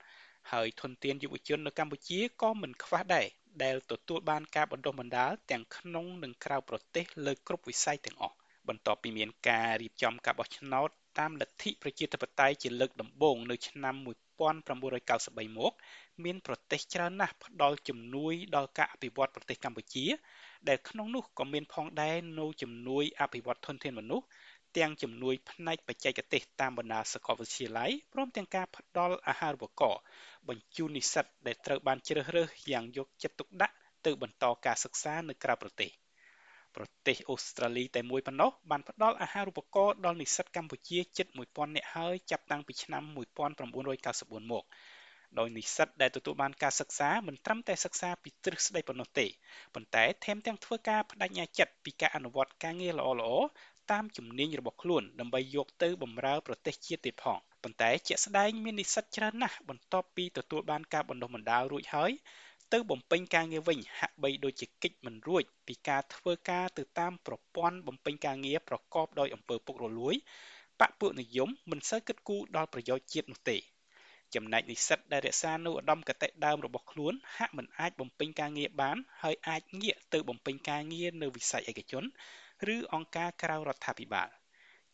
[0.52, 3.26] ហើយធនធានយុវជននៅកម្ពុជាក៏មិនខ្វះដែរ
[3.62, 8.36] ដែលទទួលបានការបណ្ដុះបណ្ដាលទាំងក្នុងនិងក្រៅប្រទេសលើគ្រប់វិស័យទាំងអស់
[8.68, 13.94] បន្ទាប់ពីមានការរៀបចំការបោះឆ្នោត តាមលទ្ធិប្រជាធិបតេយ្យជាលើកដំបូងនៅឆ្នាំ
[14.56, 15.72] 1993មក
[16.24, 20.06] មានប្រទេសច្រើនណាស់ផ្ដល់ជំនួយដល់ការអភិវឌ្ឍប្រទេសកម្ពុជា
[20.68, 24.26] ដែលក្នុងនោះក៏មានផងដែរនូវជំនួយអភិវឌ្ឍធនធានមនុស្ស
[24.76, 30.00] ទាំងជំនួយផ្នែកបច្ចេកទេសតាមបណ្ដាសាកលវិទ្យាល័យព្រមទាំងការផ្ដល់អាហារូបករណ៍
[30.48, 33.74] បញ្ជូននិស្សិតដែលត្រូវបានជ្រើសរើសយ៉ាងយកចិត្តទុកដាក់
[34.06, 36.01] ទៅបន្តការសិក្សានៅក្រៅប្រទេស
[36.76, 43.02] ប្រទេសអូស្ត្រាលីតែមួយប៉ុណ្ណោះបានផ្ដល់អាហារូបករណ៍ដល់និស្សិតកម្ពុជាជិត1000នាក់ហើយចាប់តាំងពីឆ្នាំ
[43.72, 44.64] 1994មក
[45.38, 49.26] ដោយនិស្សិតដែលទទួលបានការសិក្សាមិនត្រឹមតែសិក្សាពីទ្រឹស្ដីប៉ុណ្ណោះទេ
[49.74, 53.44] ប៉ុន្តែថែមទាំងធ្វើការបដិញ្ញាចិត្តពីការអនុវត្តការងារល្អៗ
[53.92, 62.10] តាមជំនាញរបស់ខ្លួនដើម្បីយកទៅបម្រើប្រទេសជាតិទៀតផងប៉ុន្តែជាក់ស្ដែងមាននិស្សិតច្រើនណាស់បន្ទាប់ពីទទួលបានការបណ្ដុះបណ្ដាលរួចហើយ
[62.72, 70.14] ទៅបំពេញការងារវិញហាក់បីដូចជាកិច្ចមិនរួចពីការធ្វើការទៅតាមប្រព័ន្ធបំពេញការងារប្រកបដោយអំពើពុករលួយ
[70.80, 73.56] បកពួកនិយមមិនសូវគិតគូរដល់ប្រយោជន៍ជាតិនោះទេ
[74.34, 82.04] ចំណែកនិស្សិតដែលរក្សានូវឧត្តមគតិដើមរបស់ខ្លួនហាក់មិនអាចបំពេញការងារបាន ហើយអាចងាកទៅបំពេញការងារនៅវិស័យឯកជន
[82.74, 84.28] ឬអង្គការក្រៅរដ្ឋាភិបាល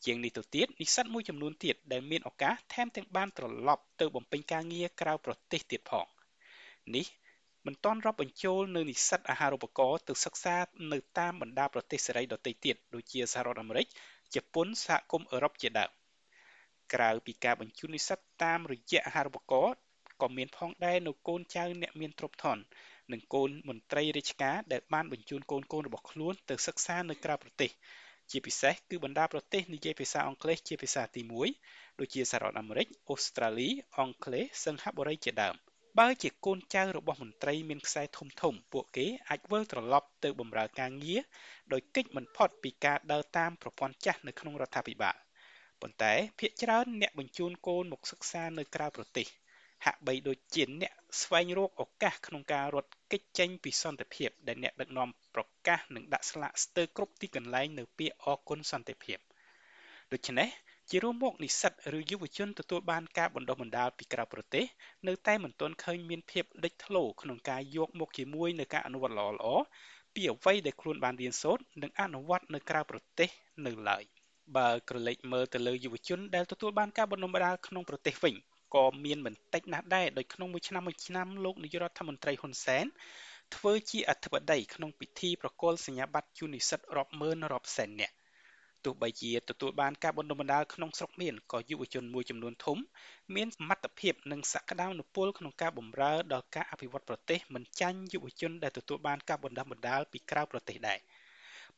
[0.04, 6.06] ជាងនេះទៅទៀតនិស្សិតមួយចំនួនទៀតដែលមានឱកាសថែមទាំងបានត្រឡប់ទៅបំពេញការងារក្រៅប្រទេសទៀតផង
[6.96, 7.06] នេះ
[7.66, 10.56] មិនទាន់រាប់បញ្ចូលនៅនិស្សិតអាហារូបករណ៍ទៅសិក្សា
[10.92, 13.86] នៅតាមបណ្ដាប្រទេសសេរីដទៃទៀតដូចជាសហរដ្ឋអាមេរិក
[14.34, 15.90] ជប៉ុនសហគមន៍អឺរ៉ុបជាដើម
[16.94, 19.76] ក្រៅពីការបញ្ជូននិស្សិតតាមរយៈអាហារូបករណ៍
[20.22, 22.58] ក៏មានផងដែរនៅកូនចៅអ្នកមានទ្រព្យធន
[23.12, 27.70] និងកូនមន្ត្រីរាជការដែលបានបញ្ជូនកូនកូនរបស់ខ្លួនទៅសិក្សានៅក្រៅប្រទេស
[28.30, 31.22] ជាពិសេសគឺបណ្ដាប្រទេសនិយាយភាសាអង់គ្លេសជាភាសាទី
[31.60, 35.56] 1ដូចជាសហរដ្ឋអាមេរិកអូស្ត្រាលីអង់គ្លេសសិង្ហបុរីជាដើម
[35.98, 41.20] បើជាកូនចៅរបស់មន្ត្រីមានខ្សែធំធំពួកគេអាចវិលត្រឡប់ទៅបម្រើការងារ
[41.72, 45.16] ដោយកិច្ចមិនផុតពីការដើរតាមប្រព័ន្ធចាស់នៅក្នុងរដ្ឋាភិបាល
[45.80, 49.26] ប៉ុន្តែភាគច្រើនអ្នកបញ្ជូនកូនមកសិក្សានៅក្រៅប្រទេស
[49.84, 50.92] ហាក់បីដូចជាអ្នក
[51.22, 59.18] ស្វែងរកឱកាសក្នុងការរត់គេចចេញពីសន្តិភាពដែលអ្នកដឹកនាំប្រកាសនឹងដាក់ស្លាកស្ទើរគ្រប់ទីកន្លែងនៅពាក្យអគុណសន្តិភាព
[60.12, 60.48] ដូច្នេះ
[60.90, 64.64] ជារួមមកនិស្សិតឬយុវជនទទួលបានការបណ្ដុះបណ្ដាលពីក្រៅប្រទេស
[65.08, 69.62] នៅតែមិនទាន់ឃើញមានភាពលេចធ្លោក្នុងការយកមកជាមួយនឹងការអនុវត្តល្អៗ
[70.14, 73.28] ពីអ្វីដែលខ្លួនបានរៀនសូត្រនិងអនុវត្តនៅក្រៅប្រទេស
[73.66, 74.02] នៅឡើយ
[74.56, 78.34] បើក្រឡេកមើលទៅលើយុវជនដែលទទួលបានការបណ្ដុះបណ្ដាលក្នុងប្រទេសវិញ
[78.74, 82.86] ក៏មានមិនតិចណាស់ដែរដោយក្នុងមួយឆ្នាំមួយឆ្នាំលោកនាយរដ្ឋមន្ត្រីហ៊ុនសែន
[83.56, 88.17] ធ្វើជាអធិបតីក្នុងពិធីប្រគល់សញ្ញាបត្រជូននិស្សិតរាប់ម៉ឺនរាប់សែននាក់
[88.88, 92.78] ទោះបីជាទទួលបានការបណ្ដុះបណ្ដាលក្នុងស្រុកមានក៏យុវជនមួយចំនួនធំ
[93.34, 100.98] មានសមត្ថភាពនិងសក្តានុពលក្នុងការបម្រើដល់ការអភិវឌ្ឍប្រទេសមិនចាញ់យុវជនដែលទទួលបានការបណ្ដុះបណ្ដាលពីក្រៅប្រទេសដែរ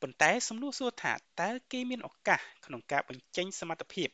[0.01, 4.09] ប៉ុន្តែសំណួរសួរថាតើគេមានឱកាសក្នុងការបញ្ចេញសមត្ថភាព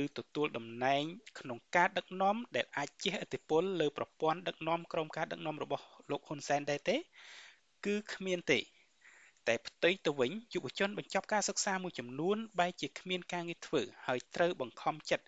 [0.00, 1.02] ឬទទួលតំណែង
[1.38, 6.96] ក្នុងការដឹកនាំដែលអាចជះឥទ្ធិពលលើប្រព័ន្ធដឹកនាំក្រោមការដឹកនាំរបស់លោកហ៊ុនសែនដែរទេ
[7.86, 8.60] គឺគ្មានទេ
[9.48, 15.24] តែផ្ទុយទៅវិញយុវជនបញ្ចប់ការសិក្សាមួយចំនួនបែរជាគ្មានការងារធ្វើហើយត្រូវបង្ខំចិត្ត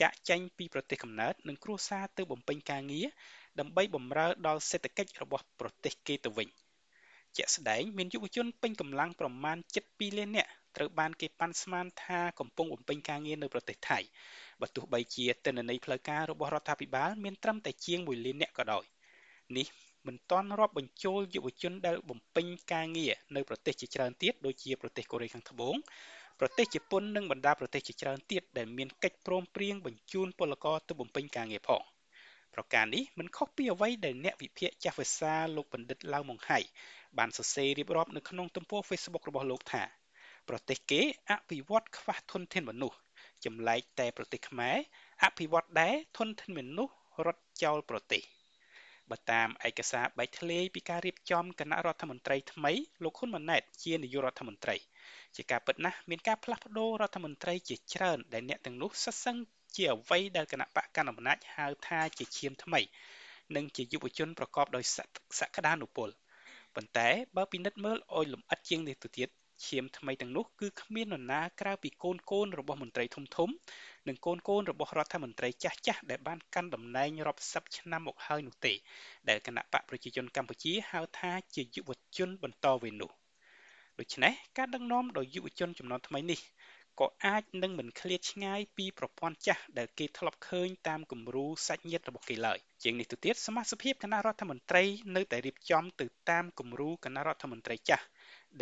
[0.00, 3.06] ចាក់ចែងពីប្រទេសកំណើតនិងគ្រួសារទៅបំពេញការងារ
[3.60, 6.48] ដើម្បីបម្រើដល់សេដ្ឋកិច្ចរបស់ប្រទេសគេទៅវិញ
[7.36, 9.56] ជាក់ស្ដែងមានយុវជនពេញកម្លាំងប្រមាណ
[9.86, 13.98] 7លាននាក់ត្រូវបានគេប៉ាន់ស្មានថាកំពុងបំពេញការងារនៅប្រទេសថៃ
[14.60, 18.84] បើទោះបីជាទិន្នន័យផ្លូវការរបស់រដ្ឋាភិបាលមានត្រឹមតែជាង1លាននាក់ក៏ដោយ
[19.56, 19.66] នេះ
[20.06, 25.76] មិនទាន់រាប់បញ្ចូលយុវជនដែលបំពេញការងារនៅប្រទេសជាច្រើនទៀតដូចជាប្រទេសកូរ៉េខាងត្បូង
[26.40, 31.82] ប្រទេសជប៉ុននិងបណ្ដាប្រទេសជាច្រើនទៀតដែលមានកិច្ចព្រមព្រៀងបញ្ជូនពលករទៅបំពេញការងារផង
[32.54, 36.58] ប្រការនេះមិនខុសពីអ្វីដែលអ្នកវិភាគចាស់ភាសាលោកបណ្ឌិតឡាវម៉ុងហៃ
[37.18, 39.82] បានសរសេររៀបរាប់នៅក្នុងទំព័រ Facebook របស់លោកថា
[40.48, 41.00] ប្រទេសគេ
[41.30, 42.98] អភិវឌ្ឍខ្វះធនធានមនុស្ស
[43.44, 44.76] ចម្លែកតែប្រទេសខ្មែរ
[45.24, 46.94] អភិវឌ្ឍដែរធនធានមនុស្ស
[47.26, 48.22] រត់ចោលប្រទេស
[49.10, 54.76] បើតាមឯកសារបែកធ្លាយពីការរៀបចំគណៈរដ្ឋមន្ត្រីថ្មីលោកហ៊ុនម៉ាណែតជានាយករដ្ឋមន្ត្រី
[55.36, 59.36] ជាការពិតណាស់មានការផ្លាស់ប្ដូររដ្ឋមន្ត្រីជាច្រើនដែលអ្នកទាំងនោះសិស្សឹង
[59.76, 62.80] ជាអ្វីដែលគណៈបកកណ្ដាលអំណាចហៅថាជាឈាមថ្មី
[63.56, 64.84] និងជាយុវជនប្រកបដោយ
[65.38, 66.08] សក្តានុពល
[66.74, 69.28] ប៉ុន្តែបើពិនិត្យមើលឲ្យលម្អិតជាងនេះទៅទៀត
[69.66, 73.48] ឈាមថ្មីទាំងនោះគឺគ្មាននរណាក្រៅពីកូនកូនរបស់មន្ត្រីធំធំ
[74.08, 78.72] និងកូនកូនរបស់រដ្ឋមន្ត្រីចាស់ចាស់ដែលបានកាន់តំណែងរាប់សិបឆ្នាំមកហើយនោះទេ
[79.28, 83.10] ដែលគណៈបកប្រជាជនកម្ពុជាហៅថាជាយុវជនបន្តវេននោះ
[83.98, 86.40] ដូច្នេះការដឹកនាំដោយយុវជនចំនួនថ្មីនេះ
[87.00, 94.84] ក៏អាចនឹងមិនឃ្លាតឆ្ងាយពីប្រព័ន្ធចាស់ដែលគេធ្លាប់ឃើញតាមគំរូសាច់ញាតិរបស់គេឡើយជាងនេះទៅទៀតសមាជិកគណៈរដ្ឋមន្ត្រី
[95.16, 98.04] នៅតែរៀបចំទៅតាមគំរូគណៈរដ្ឋមន្ត្រីចាស់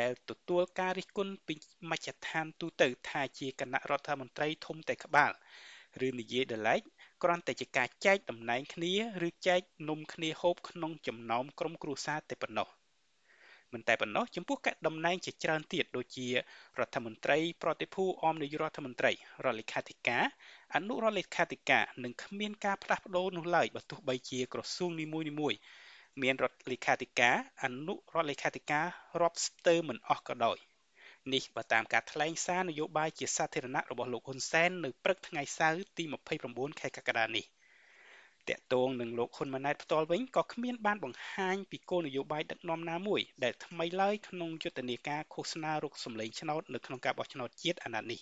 [0.01, 1.55] ដែលទទួលការរិះគន់ពី
[1.91, 5.33] មជ្ឈដ្ឋានទូទៅថាជាគណៈរដ្ឋមន្ត្រីធំតែក្បាល
[6.07, 6.81] ឬនិយាយដល់ឡែក
[7.23, 8.93] គ្រាន់តែជាការចែកតំណែងគ្នា
[9.29, 12.69] ឬចែកនំគ្នាហូបក្នុងចំណោមក្រុមគ្រួសារតែប៉ុណ្ណោះ
[13.73, 16.33] មិនតែប៉ុណ្ណោះចំពោះកាតំណែងជាច្រើនទៀតដូចជារ
[16.87, 19.13] ដ្ឋមន្ត្រីប្រតិភូអមនាយករដ្ឋមន្ត្រី
[19.45, 20.25] រដ្ឋលេខាធិការ
[20.75, 25.59] អនុរដ្ឋលេខាធិការនឹងគ្មានការផ្លាស់ប្ដូរនោះឡើយបើទោះបីជាក្រសួងនីមួយៗ
[26.21, 28.87] មានរដ្ឋលេខាធិការអនុរដ្ឋលេខាធិការ
[29.21, 30.59] រាប់ស្ទើរមិនអស់ក៏ដោយ
[31.33, 36.05] នេះបើតាមការថ្លែងសារនយោបាយជាសាធារណៈរបស់លោកហ៊ុនសែននៅព្រឹកថ្ងៃសៅរ៍ទី
[36.43, 37.45] 29ខែកក្កដានេះ
[38.49, 48.21] តាក់ទងនឹងលោកហ៊ុនម៉ាណែតផ្ទាល់វិញក៏គ្មានបានបង្ហាញពីគោលនយោបាយដឹកនាំណាមួយដែលថ្មីឡើយក្នុងយុទ្ធនាការឃោសនារកសម្លេងឆ្នោតនៅក្នុងការបោះឆ្នោតជាតិអាណត្តិនេះ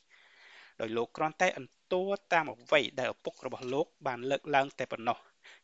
[0.81, 5.19] ដោយលោកគ្រាន់តែអន្ទួតាមអ្វីដែលឪពុករបស់លោកបានលើកឡើងតែប៉ុណ្ណោះ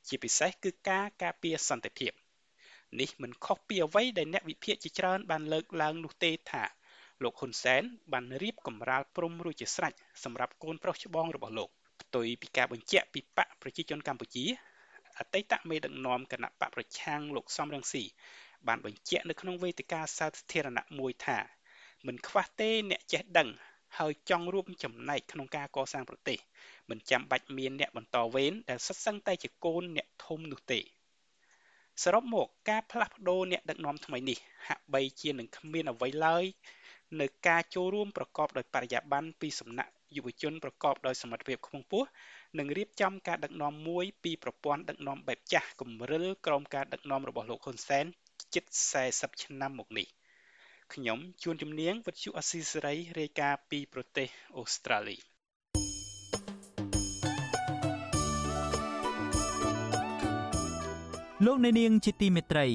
[0.08, 2.12] ជាពិសេសគឺការការពារសន្តិភាព
[3.00, 6.64] នេះមិនខុសពីអ្វីដែលអ្នកវិភាគជាច្រើនបានលើកឡើងនោះទេថា
[7.22, 7.82] លោកហ៊ុនសែន
[8.12, 9.92] បានរៀបកម្រាលព្រំរួចជាស្រេច
[10.24, 11.68] សម្រាប់កូនប្រុសច្បងរបស់លោក
[12.02, 14.44] ផ្ទុយពីការបញ្ជាក់ពីបកប្រជាជនកម្ពុជា
[15.18, 18.04] អតីតមេដឹកនាំគណៈបកប្រឆាំងលោកសំរងស៊ី
[18.68, 21.38] បានបញ្ជាក់នៅក្នុងវេទិកាសាធារណៈមួយថា
[22.06, 23.48] មិនខ្វះទេអ្នកចេះដឹង
[23.98, 26.38] ហើយចង់រួមចំណែកក្នុងការកសាងប្រទេស
[26.90, 30.80] មិនចាំបាច់មានអ្នកបន្តវេនដែលសិតសឹងតែជាកូនអ្នកធំនោះទេ
[32.02, 36.44] សរុបមកការផ្លាស់ប្ដូរអ្នកដឹកនាំថ្មីនេះហាក់បីជានឹងគ្មានអ្វីឡើយ
[37.20, 42.08] នៅការចូលរួមប្រកបដោយបរិយាបន្នពីសំណាក់យុវជនប្រកបដោយសមត្ថភាពខ្ពង់ខ្ពស់
[42.58, 48.04] និងរៀបចំការដឹកនាំមួយពីប្រព័ន្ធដឹកនាំបែបចាស់គម្រិលក្រោមការដឹកនាំរបស់លោកហ៊ុនសែន
[48.54, 48.64] ជិត
[49.02, 50.06] 40ឆ្នាំមកនេះ
[50.94, 55.16] ខ្ញុំជួនជំនាញវិទ្យុអស៊ីសេរីរាយការណ៍ពីប្រទេសអូស្ត្រាលី
[61.44, 62.66] លោកអ្នកនាងជាទីមេត្រី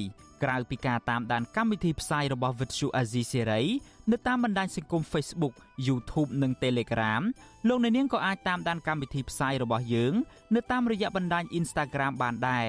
[0.42, 3.64] ក្រៅពីការតាមដានកម្មវិធីផ្សាយរបស់ Vuthu Azizi Serai
[4.10, 5.54] នៅតាមបណ្ដាញសង្គម Facebook
[5.86, 7.22] YouTube និង Telegram
[7.68, 10.14] លោកអ្នកនាងក៏អាចតាមដានកម្មវិធីផ្សាយរបស់យើង
[10.54, 12.68] នៅតាមរយៈបណ្ដាញ Instagram បានដែរ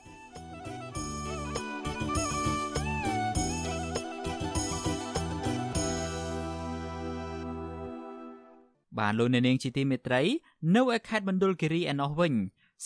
[9.01, 10.21] បានលោកអ្នកនាងជាទីមេត្រី
[10.75, 12.33] នៅឯខេត្តមណ្ឌលគិរីឯណោះវិញ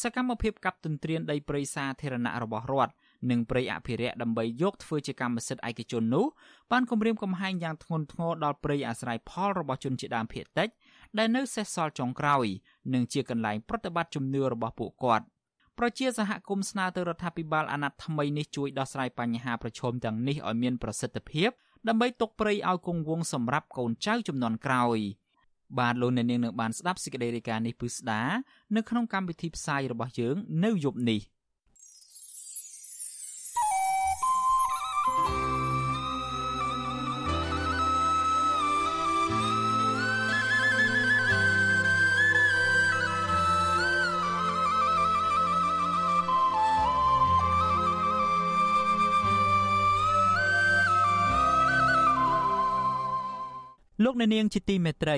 [0.02, 2.94] សកម្មភាពកាប់ទន្ទ្រានដីព្រៃសាធារណៈរបស់រដ្ឋ
[3.30, 6.26] និងព្រៃអភិរក្សដើម្បីយកធ្វើជាកម្មសិទ្ធិឯកជននោះ
[6.72, 10.70] បានគម្រាមកំហែងយ៉ាងធ្ងន់ធ្ងរដល់ព្រៃអាស្រ័យផលរបស់ជនជាតិដើមភាគតិច
[11.18, 12.46] ដែលនៅសេសសល់ចុងក្រោយ
[12.94, 15.26] និងជាកន្លែងប្រតិបត្តិជំនឿរបស់ពួកគាត់
[15.80, 21.50] ប្រជាសហគមន៍ស្នើទៅរដ្ឋាភិបាលអាណត្តិថ្មីនេះជួយដោះស្រាយបញ្ហាប្រឈមទាំងនេះឲ្យមានប្រសិទ្ធភាព
[21.88, 25.00] ដើម្បីទុកព្រៃឲ្យគង់វង្សសម្រាប់កូនចៅចំនួនក្រោយ។
[25.80, 28.22] បាទលោកអ្នកនាងនឹងបានស្ដាប់សេចក្តីរាយការណ៍នេះពឹស្ដា
[28.76, 31.22] នៅក្នុងកម្មវិធីផ្សាយរបស់យើងនៅយប់នេះ
[54.04, 55.18] លោកអ្នកនាងជាទីមេត្រី